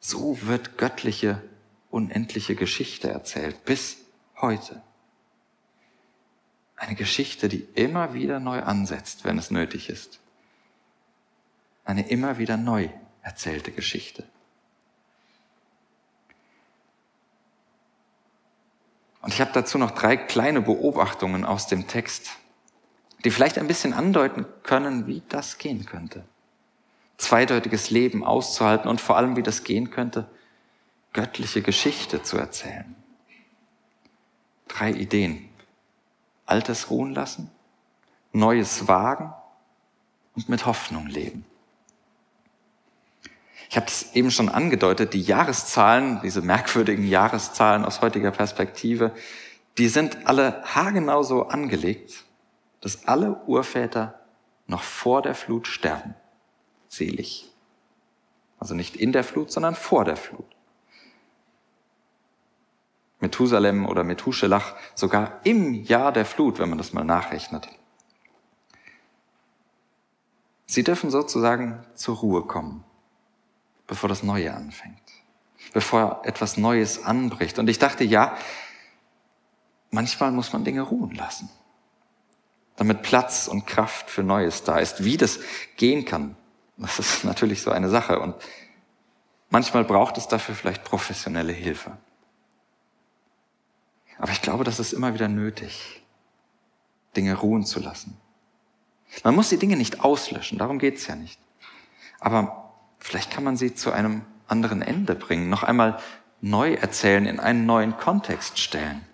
So 0.00 0.38
wird 0.42 0.78
göttliche, 0.78 1.42
unendliche 1.90 2.54
Geschichte 2.54 3.08
erzählt, 3.08 3.64
bis 3.64 3.96
heute. 4.40 4.82
Eine 6.76 6.94
Geschichte, 6.94 7.48
die 7.48 7.66
immer 7.74 8.12
wieder 8.14 8.38
neu 8.38 8.62
ansetzt, 8.62 9.24
wenn 9.24 9.38
es 9.38 9.50
nötig 9.50 9.88
ist. 9.88 10.20
Eine 11.84 12.08
immer 12.08 12.38
wieder 12.38 12.56
neu 12.56 12.90
erzählte 13.22 13.72
Geschichte. 13.72 14.24
Und 19.22 19.34
ich 19.34 19.40
habe 19.40 19.50
dazu 19.52 19.78
noch 19.78 19.90
drei 19.90 20.16
kleine 20.16 20.60
Beobachtungen 20.60 21.44
aus 21.44 21.66
dem 21.66 21.88
Text, 21.88 22.30
die 23.24 23.32
vielleicht 23.32 23.58
ein 23.58 23.66
bisschen 23.66 23.92
andeuten 23.92 24.46
können, 24.62 25.08
wie 25.08 25.22
das 25.28 25.58
gehen 25.58 25.84
könnte. 25.86 26.24
Zweideutiges 27.16 27.90
Leben 27.90 28.22
auszuhalten 28.22 28.88
und 28.88 29.00
vor 29.00 29.16
allem, 29.16 29.34
wie 29.34 29.42
das 29.42 29.64
gehen 29.64 29.90
könnte, 29.90 30.28
göttliche 31.12 31.62
Geschichte 31.62 32.22
zu 32.22 32.36
erzählen. 32.36 32.94
Drei 34.68 34.92
Ideen. 34.92 35.48
Altes 36.46 36.90
ruhen 36.90 37.12
lassen, 37.12 37.50
Neues 38.32 38.88
wagen 38.88 39.32
und 40.34 40.48
mit 40.48 40.66
Hoffnung 40.66 41.06
leben. 41.06 41.44
Ich 43.68 43.76
habe 43.76 43.86
es 43.86 44.14
eben 44.14 44.30
schon 44.30 44.48
angedeutet, 44.48 45.12
die 45.12 45.20
Jahreszahlen, 45.20 46.20
diese 46.22 46.40
merkwürdigen 46.40 47.06
Jahreszahlen 47.06 47.84
aus 47.84 48.00
heutiger 48.00 48.30
Perspektive, 48.30 49.12
die 49.78 49.88
sind 49.88 50.26
alle 50.26 50.62
haargenau 50.64 51.22
so 51.22 51.48
angelegt, 51.48 52.24
dass 52.80 53.06
alle 53.06 53.34
Urväter 53.46 54.20
noch 54.66 54.82
vor 54.82 55.22
der 55.22 55.34
Flut 55.34 55.66
sterben. 55.66 56.14
Selig. 56.88 57.50
Also 58.58 58.74
nicht 58.74 58.96
in 58.96 59.12
der 59.12 59.24
Flut, 59.24 59.50
sondern 59.50 59.74
vor 59.74 60.04
der 60.04 60.16
Flut. 60.16 60.55
Methusalem 63.20 63.86
oder 63.86 64.04
Methuselach 64.04 64.74
sogar 64.94 65.40
im 65.44 65.74
Jahr 65.84 66.12
der 66.12 66.26
Flut, 66.26 66.58
wenn 66.58 66.68
man 66.68 66.78
das 66.78 66.92
mal 66.92 67.04
nachrechnet. 67.04 67.68
Sie 70.66 70.82
dürfen 70.84 71.10
sozusagen 71.10 71.84
zur 71.94 72.16
Ruhe 72.16 72.42
kommen 72.42 72.84
bevor 73.86 74.08
das 74.08 74.22
Neue 74.22 74.54
anfängt, 74.54 75.02
bevor 75.72 76.22
etwas 76.24 76.56
Neues 76.56 77.04
anbricht. 77.04 77.58
Und 77.58 77.68
ich 77.68 77.78
dachte, 77.78 78.04
ja, 78.04 78.36
manchmal 79.90 80.32
muss 80.32 80.52
man 80.52 80.64
Dinge 80.64 80.82
ruhen 80.82 81.14
lassen, 81.14 81.48
damit 82.76 83.02
Platz 83.02 83.48
und 83.48 83.66
Kraft 83.66 84.10
für 84.10 84.22
Neues 84.22 84.64
da 84.64 84.78
ist. 84.78 85.04
Wie 85.04 85.16
das 85.16 85.38
gehen 85.76 86.04
kann, 86.04 86.36
das 86.76 86.98
ist 86.98 87.24
natürlich 87.24 87.62
so 87.62 87.70
eine 87.70 87.88
Sache. 87.88 88.18
Und 88.18 88.34
manchmal 89.50 89.84
braucht 89.84 90.18
es 90.18 90.28
dafür 90.28 90.54
vielleicht 90.54 90.84
professionelle 90.84 91.52
Hilfe. 91.52 91.96
Aber 94.18 94.32
ich 94.32 94.42
glaube, 94.42 94.64
das 94.64 94.80
ist 94.80 94.92
immer 94.92 95.14
wieder 95.14 95.28
nötig, 95.28 96.02
Dinge 97.16 97.34
ruhen 97.34 97.64
zu 97.64 97.80
lassen. 97.80 98.16
Man 99.24 99.34
muss 99.34 99.48
die 99.48 99.58
Dinge 99.58 99.76
nicht 99.76 100.00
auslöschen, 100.00 100.58
darum 100.58 100.78
geht's 100.78 101.06
ja 101.06 101.14
nicht. 101.14 101.38
Aber 102.18 102.72
vielleicht 102.98 103.30
kann 103.30 103.44
man 103.44 103.56
sie 103.56 103.74
zu 103.74 103.92
einem 103.92 104.22
anderen 104.48 104.82
Ende 104.82 105.14
bringen, 105.14 105.48
noch 105.48 105.62
einmal 105.62 105.98
neu 106.40 106.74
erzählen, 106.74 107.26
in 107.26 107.40
einen 107.40 107.66
neuen 107.66 107.96
Kontext 107.96 108.58
stellen. 108.58 109.04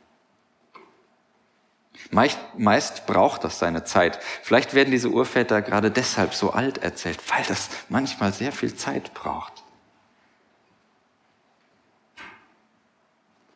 Meist, 2.11 2.39
meist 2.59 3.07
braucht 3.07 3.45
das 3.45 3.59
seine 3.59 3.85
Zeit. 3.85 4.19
Vielleicht 4.43 4.75
werden 4.75 4.91
diese 4.91 5.09
Urväter 5.09 5.63
gerade 5.63 5.91
deshalb 5.91 6.35
so 6.35 6.51
alt 6.51 6.79
erzählt, 6.79 7.19
weil 7.31 7.45
das 7.45 7.71
manchmal 7.89 8.33
sehr 8.33 8.53
viel 8.53 8.75
Zeit 8.75 9.15
braucht. 9.15 9.63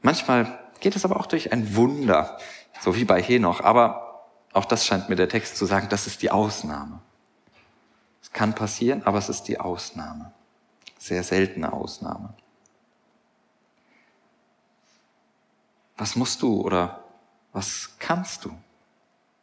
Manchmal 0.00 0.58
geht 0.80 0.96
es 0.96 1.04
aber 1.04 1.18
auch 1.18 1.26
durch 1.26 1.52
ein 1.52 1.76
Wunder, 1.76 2.38
so 2.80 2.96
wie 2.96 3.04
bei 3.04 3.22
Henoch. 3.22 3.60
Aber 3.60 4.24
auch 4.52 4.64
das 4.64 4.86
scheint 4.86 5.08
mir 5.08 5.16
der 5.16 5.28
Text 5.28 5.56
zu 5.56 5.66
sagen, 5.66 5.88
das 5.88 6.06
ist 6.06 6.22
die 6.22 6.30
Ausnahme. 6.30 7.00
Es 8.22 8.32
kann 8.32 8.54
passieren, 8.54 9.02
aber 9.04 9.18
es 9.18 9.28
ist 9.28 9.44
die 9.44 9.60
Ausnahme. 9.60 10.32
Sehr 10.98 11.22
seltene 11.22 11.72
Ausnahme. 11.72 12.34
Was 15.96 16.16
musst 16.16 16.42
du 16.42 16.60
oder 16.60 17.04
was 17.52 17.96
kannst 17.98 18.44
du 18.44 18.50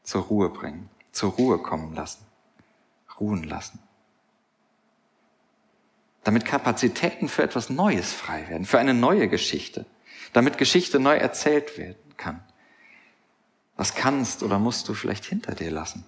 zur 0.03 0.23
Ruhe 0.23 0.49
bringen, 0.49 0.89
zur 1.11 1.31
Ruhe 1.31 1.57
kommen 1.57 1.93
lassen, 1.95 2.25
ruhen 3.19 3.43
lassen? 3.43 3.79
Damit 6.23 6.45
Kapazitäten 6.45 7.27
für 7.27 7.43
etwas 7.43 7.69
Neues 7.69 8.13
frei 8.13 8.47
werden, 8.49 8.65
für 8.65 8.79
eine 8.79 8.93
neue 8.93 9.27
Geschichte, 9.27 9.85
damit 10.33 10.57
Geschichte 10.57 10.99
neu 10.99 11.15
erzählt 11.15 11.77
werden 11.77 12.17
kann. 12.17 12.43
Was 13.75 13.95
kannst 13.95 14.43
oder 14.43 14.59
musst 14.59 14.87
du 14.89 14.93
vielleicht 14.93 15.25
hinter 15.25 15.55
dir 15.55 15.71
lassen? 15.71 16.05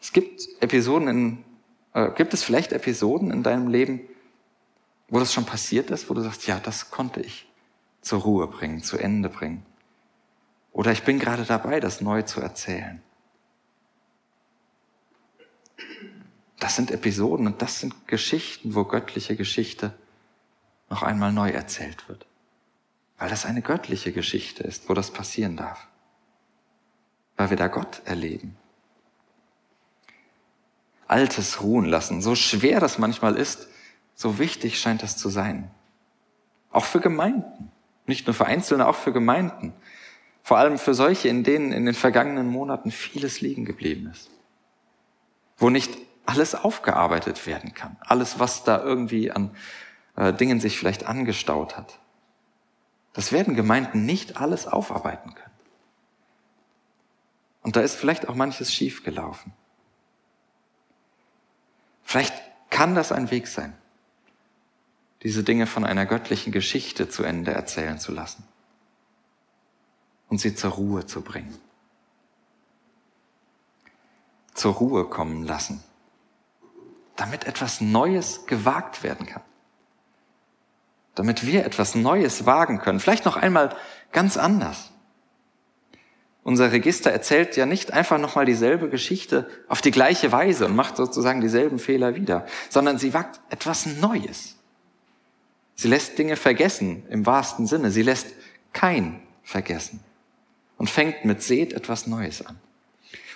Es 0.00 0.12
gibt 0.12 0.48
Episoden 0.60 1.08
in, 1.08 1.44
äh, 1.92 2.10
gibt 2.12 2.34
es 2.34 2.42
vielleicht 2.42 2.72
Episoden 2.72 3.30
in 3.30 3.42
deinem 3.42 3.68
Leben, 3.68 4.00
wo 5.08 5.18
das 5.18 5.32
schon 5.32 5.44
passiert 5.44 5.90
ist, 5.90 6.08
wo 6.08 6.14
du 6.14 6.22
sagst, 6.22 6.46
ja, 6.46 6.60
das 6.60 6.90
konnte 6.90 7.20
ich 7.20 7.48
zur 8.00 8.20
Ruhe 8.20 8.46
bringen, 8.46 8.82
zu 8.82 8.96
Ende 8.96 9.28
bringen. 9.28 9.64
Oder 10.72 10.92
ich 10.92 11.02
bin 11.02 11.18
gerade 11.18 11.44
dabei, 11.44 11.80
das 11.80 12.00
neu 12.00 12.22
zu 12.22 12.40
erzählen. 12.40 13.02
Das 16.60 16.76
sind 16.76 16.90
Episoden 16.90 17.46
und 17.46 17.62
das 17.62 17.80
sind 17.80 18.06
Geschichten, 18.06 18.74
wo 18.74 18.84
göttliche 18.84 19.36
Geschichte 19.36 19.94
noch 20.90 21.02
einmal 21.02 21.32
neu 21.32 21.50
erzählt 21.50 22.08
wird. 22.08 22.26
Weil 23.18 23.28
das 23.28 23.46
eine 23.46 23.62
göttliche 23.62 24.12
Geschichte 24.12 24.62
ist, 24.62 24.88
wo 24.88 24.94
das 24.94 25.10
passieren 25.10 25.56
darf. 25.56 25.86
Weil 27.36 27.50
wir 27.50 27.56
da 27.56 27.68
Gott 27.68 28.02
erleben. 28.04 28.56
Altes 31.06 31.62
ruhen 31.62 31.86
lassen, 31.86 32.20
so 32.20 32.34
schwer 32.34 32.80
das 32.80 32.98
manchmal 32.98 33.36
ist, 33.36 33.68
so 34.14 34.38
wichtig 34.38 34.78
scheint 34.78 35.02
das 35.02 35.16
zu 35.16 35.28
sein. 35.28 35.70
Auch 36.70 36.84
für 36.84 37.00
Gemeinden. 37.00 37.72
Nicht 38.06 38.26
nur 38.26 38.34
für 38.34 38.46
Einzelne, 38.46 38.86
auch 38.86 38.96
für 38.96 39.12
Gemeinden. 39.12 39.72
Vor 40.42 40.58
allem 40.58 40.78
für 40.78 40.94
solche, 40.94 41.28
in 41.28 41.44
denen 41.44 41.72
in 41.72 41.86
den 41.86 41.94
vergangenen 41.94 42.48
Monaten 42.48 42.90
vieles 42.90 43.40
liegen 43.40 43.64
geblieben 43.64 44.08
ist. 44.10 44.30
Wo 45.56 45.70
nicht 45.70 45.96
alles 46.26 46.54
aufgearbeitet 46.54 47.46
werden 47.46 47.74
kann. 47.74 47.96
Alles, 48.00 48.38
was 48.38 48.64
da 48.64 48.82
irgendwie 48.82 49.30
an 49.30 49.50
äh, 50.18 50.32
Dingen 50.34 50.58
sich 50.60 50.76
vielleicht 50.76 51.06
angestaut 51.06 51.76
hat. 51.76 52.00
Das 53.12 53.30
werden 53.30 53.54
Gemeinden 53.54 54.04
nicht 54.04 54.36
alles 54.36 54.66
aufarbeiten 54.66 55.34
können. 55.34 55.54
Und 57.62 57.76
da 57.76 57.80
ist 57.80 57.94
vielleicht 57.94 58.28
auch 58.28 58.34
manches 58.34 58.74
schiefgelaufen. 58.74 59.52
Vielleicht 62.02 62.34
kann 62.70 62.94
das 62.94 63.12
ein 63.12 63.30
Weg 63.30 63.46
sein, 63.46 63.76
diese 65.22 65.44
Dinge 65.44 65.66
von 65.66 65.84
einer 65.84 66.06
göttlichen 66.06 66.52
Geschichte 66.52 67.08
zu 67.08 67.22
Ende 67.22 67.52
erzählen 67.52 67.98
zu 67.98 68.12
lassen 68.12 68.44
und 70.28 70.40
sie 70.40 70.54
zur 70.54 70.72
Ruhe 70.72 71.06
zu 71.06 71.22
bringen. 71.22 71.58
Zur 74.54 74.74
Ruhe 74.74 75.04
kommen 75.04 75.44
lassen, 75.44 75.84
damit 77.14 77.44
etwas 77.44 77.80
Neues 77.80 78.46
gewagt 78.46 79.02
werden 79.02 79.26
kann 79.26 79.42
damit 81.18 81.46
wir 81.46 81.64
etwas 81.64 81.94
Neues 81.94 82.46
wagen 82.46 82.78
können. 82.78 83.00
Vielleicht 83.00 83.24
noch 83.24 83.36
einmal 83.36 83.74
ganz 84.12 84.36
anders. 84.36 84.90
Unser 86.42 86.72
Register 86.72 87.10
erzählt 87.10 87.56
ja 87.56 87.66
nicht 87.66 87.92
einfach 87.92 88.18
nochmal 88.18 88.46
dieselbe 88.46 88.88
Geschichte 88.88 89.48
auf 89.68 89.82
die 89.82 89.90
gleiche 89.90 90.32
Weise 90.32 90.64
und 90.64 90.76
macht 90.76 90.96
sozusagen 90.96 91.40
dieselben 91.40 91.78
Fehler 91.78 92.14
wieder, 92.14 92.46
sondern 92.70 92.98
sie 92.98 93.12
wagt 93.12 93.40
etwas 93.50 93.84
Neues. 93.84 94.56
Sie 95.74 95.88
lässt 95.88 96.18
Dinge 96.18 96.36
vergessen 96.36 97.04
im 97.10 97.26
wahrsten 97.26 97.66
Sinne. 97.66 97.90
Sie 97.90 98.02
lässt 98.02 98.28
kein 98.72 99.20
vergessen 99.42 100.00
und 100.78 100.88
fängt 100.88 101.24
mit 101.24 101.42
Seht 101.42 101.72
etwas 101.72 102.06
Neues 102.06 102.46
an. 102.46 102.58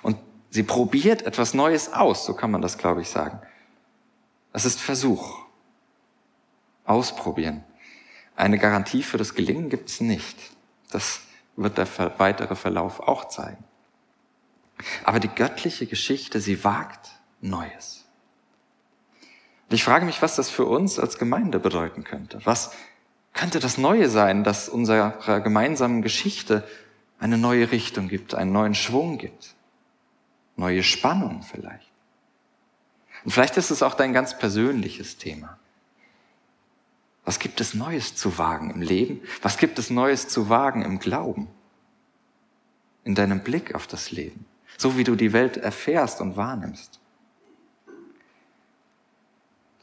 Und 0.03 0.17
sie 0.51 0.63
probiert 0.63 1.23
etwas 1.23 1.53
Neues 1.53 1.93
aus, 1.93 2.25
so 2.25 2.35
kann 2.35 2.51
man 2.51 2.63
das, 2.63 2.79
glaube 2.79 3.03
ich, 3.03 3.09
sagen. 3.09 3.41
Das 4.53 4.65
ist 4.65 4.81
Versuch. 4.81 5.39
Ausprobieren. 6.85 7.63
Eine 8.43 8.59
Garantie 8.59 9.05
für 9.05 9.19
das 9.19 9.37
Gelingen 9.37 9.71
gibt 9.71 9.89
es 9.89 10.01
nicht. 10.01 10.37
Das 10.91 11.21
wird 11.55 11.79
der 11.79 11.87
weitere 12.19 12.57
Verlauf 12.57 12.99
auch 12.99 13.29
zeigen. 13.29 13.63
Aber 15.05 15.21
die 15.21 15.29
göttliche 15.29 15.87
Geschichte, 15.87 16.41
sie 16.41 16.65
wagt 16.65 17.11
Neues. 17.41 18.05
Und 19.69 19.77
ich 19.77 19.85
frage 19.85 20.05
mich, 20.05 20.23
was 20.23 20.35
das 20.35 20.51
für 20.51 20.65
uns 20.65 20.99
als 20.99 21.19
Gemeinde 21.19 21.61
bedeuten 21.61 22.03
könnte. 22.03 22.41
Was 22.43 22.73
könnte 23.33 23.61
das 23.61 23.79
Neue 23.79 24.09
sein, 24.09 24.43
dass 24.43 24.69
unserer 24.69 25.41
gemeinsamen 25.41 26.03
Geschichte 26.03 26.67
eine 27.21 27.39
neue 27.39 27.71
Richtung 27.71 28.09
gibt, 28.09 28.35
einen 28.35 28.51
neuen 28.51 28.75
Schwung 28.75 29.19
gibt? 29.19 29.55
Neue 30.57 30.83
Spannung 30.83 31.45
vielleicht. 31.45 31.93
Und 33.23 33.31
vielleicht 33.31 33.57
ist 33.57 33.71
es 33.71 33.85
auch 33.85 33.95
dein 33.95 34.13
ganz 34.13 34.37
persönliches 34.37 35.17
Thema. 35.17 35.61
Was 37.25 37.39
gibt 37.39 37.61
es 37.61 37.75
Neues 37.75 38.17
zu 38.17 38.39
wagen 38.39 38.71
im 38.71 38.83
Leben? 38.83 39.21
Was 39.43 39.59
gibt 39.59 39.79
es 39.79 39.91
Neues 39.91 40.29
zu 40.29 40.49
wagen 40.49 40.83
im 40.83 40.99
Glauben? 40.99 41.49
In 43.05 43.15
deinem 43.15 43.43
Blick 43.43 43.75
auf 43.75 43.87
das 43.87 44.11
Leben? 44.11 44.45
So 44.77 44.97
wie 44.97 45.05
du 45.05 45.15
die 45.15 45.33
Welt 45.33 45.57
erfährst 45.57 46.21
und 46.21 46.37
wahrnimmst. 46.37 46.99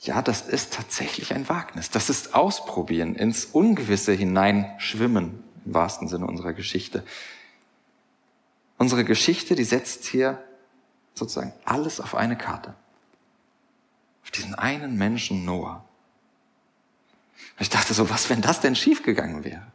Ja, 0.01 0.21
das 0.21 0.41
ist 0.41 0.73
tatsächlich 0.73 1.33
ein 1.33 1.49
Wagnis. 1.49 1.89
Das 1.89 2.09
ist 2.09 2.33
Ausprobieren, 2.33 3.15
ins 3.15 3.45
Ungewisse 3.45 4.13
hineinschwimmen, 4.13 5.43
im 5.65 5.73
wahrsten 5.73 6.07
Sinne 6.07 6.25
unserer 6.25 6.53
Geschichte. 6.53 7.03
Unsere 8.77 9.03
Geschichte, 9.03 9.55
die 9.55 9.65
setzt 9.65 10.05
hier 10.05 10.41
sozusagen 11.13 11.53
alles 11.65 11.99
auf 11.99 12.15
eine 12.15 12.37
Karte. 12.37 12.75
Auf 14.23 14.31
diesen 14.31 14.55
einen 14.55 14.97
Menschen 14.97 15.43
Noah. 15.43 15.83
Ich 17.59 17.69
dachte 17.69 17.93
so, 17.93 18.09
was, 18.09 18.29
wenn 18.29 18.41
das 18.41 18.61
denn 18.61 18.75
schiefgegangen 18.75 19.43
wäre? 19.43 19.65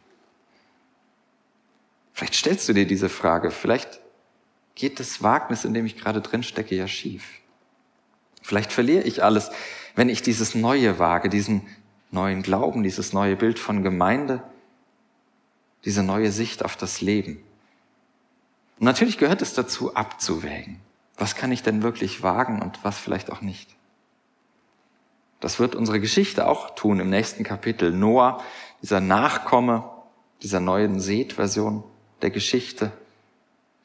Vielleicht 2.12 2.34
stellst 2.34 2.68
du 2.68 2.72
dir 2.72 2.86
diese 2.86 3.08
Frage, 3.08 3.50
vielleicht 3.50 4.00
geht 4.74 5.00
das 5.00 5.22
Wagnis, 5.22 5.64
in 5.64 5.74
dem 5.74 5.84
ich 5.86 5.96
gerade 5.96 6.20
drin 6.20 6.42
stecke, 6.42 6.74
ja 6.74 6.88
schief. 6.88 7.24
Vielleicht 8.42 8.72
verliere 8.72 9.02
ich 9.02 9.22
alles, 9.22 9.50
wenn 9.94 10.08
ich 10.08 10.22
dieses 10.22 10.54
Neue 10.54 10.98
wage, 10.98 11.28
diesen 11.28 11.66
neuen 12.10 12.42
Glauben, 12.42 12.82
dieses 12.82 13.12
neue 13.12 13.36
Bild 13.36 13.58
von 13.58 13.82
Gemeinde, 13.82 14.42
diese 15.84 16.02
neue 16.02 16.30
Sicht 16.30 16.64
auf 16.64 16.76
das 16.76 17.00
Leben. 17.00 17.42
Und 18.78 18.86
natürlich 18.86 19.18
gehört 19.18 19.42
es 19.42 19.54
dazu, 19.54 19.94
abzuwägen. 19.94 20.80
Was 21.16 21.36
kann 21.36 21.52
ich 21.52 21.62
denn 21.62 21.82
wirklich 21.82 22.22
wagen 22.22 22.62
und 22.62 22.82
was 22.82 22.98
vielleicht 22.98 23.30
auch 23.30 23.40
nicht? 23.40 23.74
Das 25.40 25.58
wird 25.58 25.74
unsere 25.74 26.00
Geschichte 26.00 26.46
auch 26.46 26.74
tun 26.74 27.00
im 27.00 27.10
nächsten 27.10 27.44
Kapitel. 27.44 27.90
Noah, 27.92 28.42
dieser 28.82 29.00
Nachkomme 29.00 29.90
dieser 30.42 30.60
neuen 30.60 31.00
Seth-Version 31.00 31.82
der 32.20 32.30
Geschichte, 32.30 32.92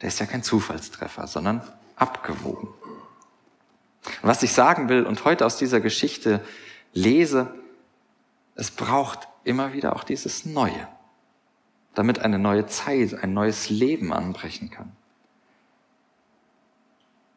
der 0.01 0.09
ist 0.09 0.19
ja 0.19 0.25
kein 0.25 0.43
Zufallstreffer, 0.43 1.25
sondern 1.27 1.61
abgewogen. 1.95 2.67
Und 2.67 4.23
was 4.23 4.43
ich 4.43 4.51
sagen 4.51 4.89
will 4.89 5.05
und 5.05 5.23
heute 5.25 5.45
aus 5.45 5.57
dieser 5.57 5.79
Geschichte 5.79 6.43
lese, 6.93 7.53
es 8.55 8.71
braucht 8.71 9.27
immer 9.45 9.73
wieder 9.73 9.95
auch 9.95 10.03
dieses 10.03 10.45
Neue, 10.45 10.87
damit 11.93 12.19
eine 12.19 12.39
neue 12.39 12.67
Zeit, 12.67 13.13
ein 13.13 13.33
neues 13.33 13.69
Leben 13.69 14.11
anbrechen 14.11 14.69
kann. 14.69 14.91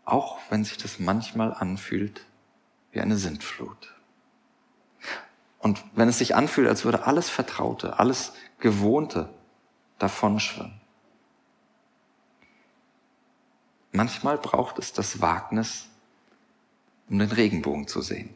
Auch 0.05 0.39
wenn 0.51 0.65
sich 0.65 0.79
das 0.79 0.99
manchmal 0.99 1.55
anfühlt 1.55 2.27
wie 2.91 3.01
eine 3.01 3.17
Sintflut. 3.17 3.95
Und 5.63 5.85
wenn 5.95 6.09
es 6.09 6.19
sich 6.19 6.35
anfühlt, 6.35 6.69
als 6.69 6.85
würde 6.85 7.07
alles 7.07 7.31
Vertraute, 7.31 7.99
alles 8.01 8.33
Gewohnte 8.59 9.33
davonschwimmen. 9.99 10.81
Manchmal 13.93 14.39
braucht 14.39 14.81
es 14.81 14.93
das 14.93 15.21
Wagnis, 15.21 15.87
um 17.09 17.21
den 17.21 17.31
Regenbogen 17.31 17.87
zu 17.87 18.01
sehen. 18.01 18.35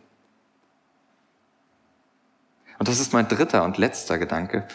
Und 2.78 2.86
das 2.88 3.00
ist 3.00 3.12
mein 3.12 3.26
dritter 3.26 3.64
und 3.64 3.76
letzter 3.76 4.18
Gedanke. 4.18 4.68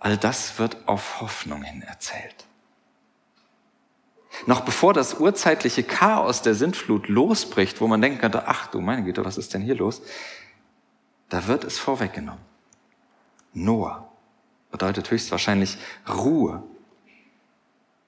All 0.00 0.16
das 0.16 0.58
wird 0.58 0.88
auf 0.88 1.20
Hoffnung 1.20 1.62
hin 1.62 1.82
erzählt. 1.82 2.46
Noch 4.46 4.62
bevor 4.62 4.94
das 4.94 5.14
urzeitliche 5.14 5.84
Chaos 5.84 6.42
der 6.42 6.54
Sintflut 6.54 7.08
losbricht, 7.08 7.80
wo 7.80 7.86
man 7.86 8.00
denken 8.00 8.18
könnte, 8.18 8.48
ach 8.48 8.66
du 8.68 8.80
meine 8.80 9.04
Güte, 9.04 9.24
was 9.24 9.38
ist 9.38 9.54
denn 9.54 9.62
hier 9.62 9.76
los? 9.76 10.02
Da 11.30 11.46
wird 11.46 11.64
es 11.64 11.78
vorweggenommen. 11.78 12.44
Noah 13.54 14.10
bedeutet 14.70 15.10
höchstwahrscheinlich 15.10 15.78
Ruhe. 16.08 16.62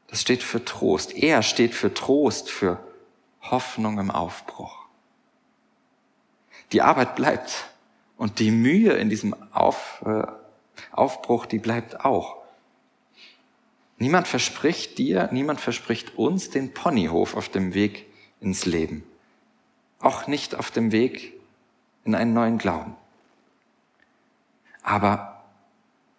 Das 0.09 0.21
steht 0.21 0.43
für 0.43 0.65
Trost. 0.65 1.15
Er 1.15 1.43
steht 1.43 1.75
für 1.75 1.95
Trost, 1.95 2.51
für 2.51 2.85
Hoffnung 3.41 3.99
im 3.99 4.11
Aufbruch. 4.11 4.87
Die 6.73 6.83
Arbeit 6.83 7.17
bleibt 7.17 7.71
und 8.17 8.39
die 8.39 8.51
Mühe 8.51 8.93
in 8.93 9.09
diesem 9.09 9.35
Auf, 9.53 10.03
äh, 10.05 10.25
Aufbruch, 10.91 11.47
die 11.47 11.59
bleibt 11.59 12.05
auch. 12.05 12.37
Niemand 13.99 14.27
verspricht 14.27 14.99
dir, 14.99 15.29
niemand 15.33 15.61
verspricht 15.61 16.19
uns 16.19 16.51
den 16.51 16.75
Ponyhof 16.75 17.37
auf 17.37 17.49
dem 17.49 17.73
Weg 17.73 18.07
ins 18.41 18.67
Leben. 18.67 19.05
Auch 20.01 20.27
nicht 20.27 20.57
auf 20.57 20.73
dem 20.73 20.91
Weg 20.91 21.35
in 22.05 22.15
einen 22.17 22.33
neuen 22.33 22.59
Glauben. 22.59 22.97
Aber 24.83 25.45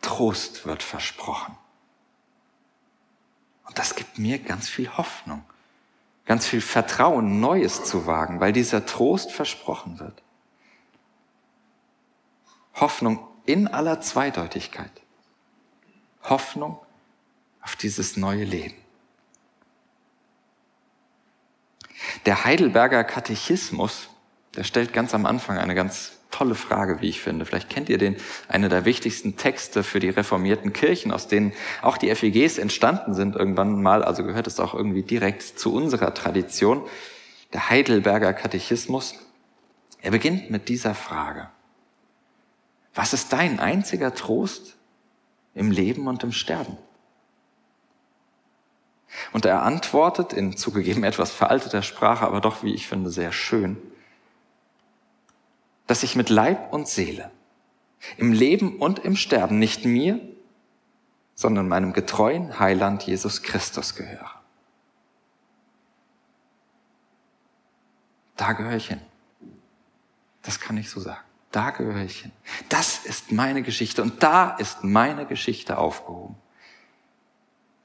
Trost 0.01 0.65
wird 0.65 0.83
versprochen. 0.83 1.57
Und 3.65 3.79
das 3.79 3.95
gibt 3.95 4.19
mir 4.19 4.39
ganz 4.39 4.69
viel 4.69 4.89
Hoffnung, 4.97 5.43
ganz 6.25 6.45
viel 6.45 6.61
Vertrauen, 6.61 7.39
Neues 7.39 7.83
zu 7.83 8.05
wagen, 8.05 8.39
weil 8.39 8.53
dieser 8.53 8.85
Trost 8.85 9.31
versprochen 9.31 9.99
wird. 9.99 10.21
Hoffnung 12.75 13.27
in 13.45 13.67
aller 13.67 14.01
Zweideutigkeit. 14.01 14.91
Hoffnung 16.23 16.79
auf 17.61 17.75
dieses 17.75 18.17
neue 18.17 18.43
Leben. 18.43 18.75
Der 22.25 22.43
Heidelberger 22.43 23.03
Katechismus, 23.03 24.09
der 24.55 24.63
stellt 24.63 24.93
ganz 24.93 25.13
am 25.13 25.25
Anfang 25.25 25.57
eine 25.57 25.75
ganz 25.75 26.19
tolle 26.33 26.55
Frage, 26.55 26.99
wie 27.01 27.09
ich 27.09 27.21
finde. 27.21 27.45
Vielleicht 27.45 27.69
kennt 27.69 27.89
ihr 27.89 27.99
den, 27.99 28.17
eine 28.47 28.67
der 28.67 28.85
wichtigsten 28.85 29.37
Texte 29.37 29.83
für 29.83 29.99
die 29.99 30.09
reformierten 30.09 30.73
Kirchen, 30.73 31.11
aus 31.11 31.27
denen 31.27 31.53
auch 31.83 31.97
die 31.97 32.13
FEGs 32.13 32.57
entstanden 32.57 33.13
sind 33.13 33.35
irgendwann 33.35 33.81
mal, 33.81 34.03
also 34.03 34.23
gehört 34.23 34.47
es 34.47 34.59
auch 34.59 34.73
irgendwie 34.73 35.03
direkt 35.03 35.43
zu 35.43 35.73
unserer 35.73 36.13
Tradition. 36.13 36.81
Der 37.53 37.69
Heidelberger 37.69 38.33
Katechismus, 38.33 39.13
er 40.01 40.09
beginnt 40.09 40.49
mit 40.49 40.69
dieser 40.69 40.95
Frage. 40.95 41.49
Was 42.95 43.13
ist 43.13 43.31
dein 43.31 43.59
einziger 43.59 44.15
Trost 44.15 44.75
im 45.53 45.69
Leben 45.69 46.07
und 46.07 46.23
im 46.23 46.31
Sterben? 46.31 46.77
Und 49.31 49.45
er 49.45 49.61
antwortet 49.61 50.33
in 50.33 50.57
zugegeben 50.57 51.03
etwas 51.03 51.31
veralteter 51.31 51.83
Sprache, 51.83 52.25
aber 52.25 52.41
doch, 52.41 52.63
wie 52.63 52.73
ich 52.73 52.87
finde, 52.87 53.11
sehr 53.11 53.31
schön 53.31 53.77
dass 55.93 56.01
ich 56.01 56.15
mit 56.15 56.29
Leib 56.29 56.73
und 56.73 56.87
Seele 56.87 57.29
im 58.17 58.33
Leben 58.33 58.79
und 58.79 58.97
im 58.97 59.15
Sterben 59.15 59.59
nicht 59.59 59.85
mir, 59.85 60.19
sondern 61.35 61.67
meinem 61.67 61.93
getreuen 61.93 62.57
Heiland 62.59 63.03
Jesus 63.03 63.43
Christus 63.43 63.93
gehöre. 63.93 64.41
Da 68.37 68.53
gehöre 68.53 68.75
ich 68.75 68.87
hin. 68.87 69.01
Das 70.41 70.59
kann 70.59 70.77
ich 70.77 70.89
so 70.89 70.99
sagen. 70.99 71.21
Da 71.51 71.69
gehöre 71.69 72.05
ich 72.05 72.21
hin. 72.21 72.31
Das 72.69 73.05
ist 73.05 73.31
meine 73.31 73.61
Geschichte 73.61 74.01
und 74.01 74.23
da 74.23 74.49
ist 74.49 74.83
meine 74.83 75.27
Geschichte 75.27 75.77
aufgehoben. 75.77 76.37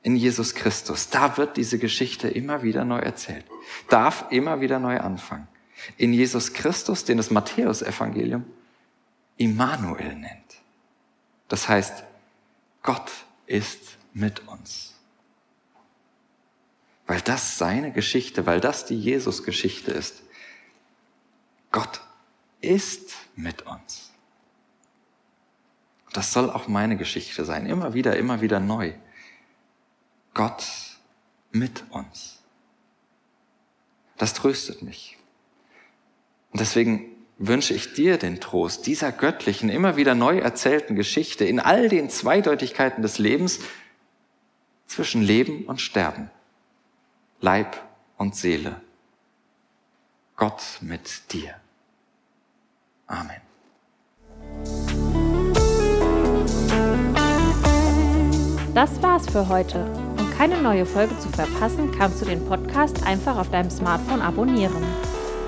In 0.00 0.16
Jesus 0.16 0.54
Christus. 0.54 1.10
Da 1.10 1.36
wird 1.36 1.58
diese 1.58 1.78
Geschichte 1.78 2.26
immer 2.26 2.62
wieder 2.62 2.86
neu 2.86 3.00
erzählt. 3.00 3.44
Darf 3.90 4.24
immer 4.30 4.62
wieder 4.62 4.78
neu 4.78 4.98
anfangen 4.98 5.46
in 5.96 6.12
Jesus 6.12 6.52
Christus, 6.52 7.04
den 7.04 7.16
das 7.16 7.30
Matthäusevangelium 7.30 8.44
Immanuel 9.36 10.14
nennt. 10.14 10.56
Das 11.48 11.68
heißt, 11.68 12.04
Gott 12.82 13.10
ist 13.46 13.80
mit 14.12 14.46
uns. 14.48 14.94
Weil 17.06 17.20
das 17.22 17.56
seine 17.56 17.92
Geschichte, 17.92 18.46
weil 18.46 18.60
das 18.60 18.84
die 18.84 18.98
Jesus-Geschichte 18.98 19.92
ist. 19.92 20.22
Gott 21.70 22.00
ist 22.60 23.12
mit 23.36 23.62
uns. 23.62 24.12
das 26.12 26.32
soll 26.32 26.50
auch 26.50 26.68
meine 26.68 26.96
Geschichte 26.96 27.44
sein. 27.44 27.66
Immer 27.66 27.94
wieder, 27.94 28.16
immer 28.16 28.40
wieder 28.40 28.58
neu. 28.58 28.92
Gott 30.34 30.66
mit 31.52 31.84
uns. 31.90 32.42
Das 34.16 34.34
tröstet 34.34 34.82
mich. 34.82 35.17
Und 36.52 36.60
deswegen 36.60 37.04
wünsche 37.38 37.74
ich 37.74 37.94
dir 37.94 38.18
den 38.18 38.40
Trost 38.40 38.86
dieser 38.86 39.12
göttlichen, 39.12 39.68
immer 39.68 39.96
wieder 39.96 40.14
neu 40.14 40.38
erzählten 40.38 40.96
Geschichte 40.96 41.44
in 41.44 41.60
all 41.60 41.88
den 41.88 42.10
Zweideutigkeiten 42.10 43.02
des 43.02 43.18
Lebens 43.18 43.60
zwischen 44.86 45.22
Leben 45.22 45.64
und 45.66 45.80
Sterben, 45.80 46.30
Leib 47.40 47.80
und 48.16 48.34
Seele. 48.34 48.80
Gott 50.36 50.62
mit 50.80 51.32
dir. 51.32 51.54
Amen. 53.06 53.40
Das 58.74 59.02
war's 59.02 59.28
für 59.28 59.48
heute. 59.48 59.84
Um 60.18 60.30
keine 60.36 60.62
neue 60.62 60.86
Folge 60.86 61.18
zu 61.18 61.28
verpassen, 61.30 61.90
kannst 61.90 62.20
du 62.20 62.24
den 62.24 62.44
Podcast 62.46 63.02
einfach 63.04 63.36
auf 63.36 63.50
deinem 63.50 63.70
Smartphone 63.70 64.20
abonnieren. 64.20 64.84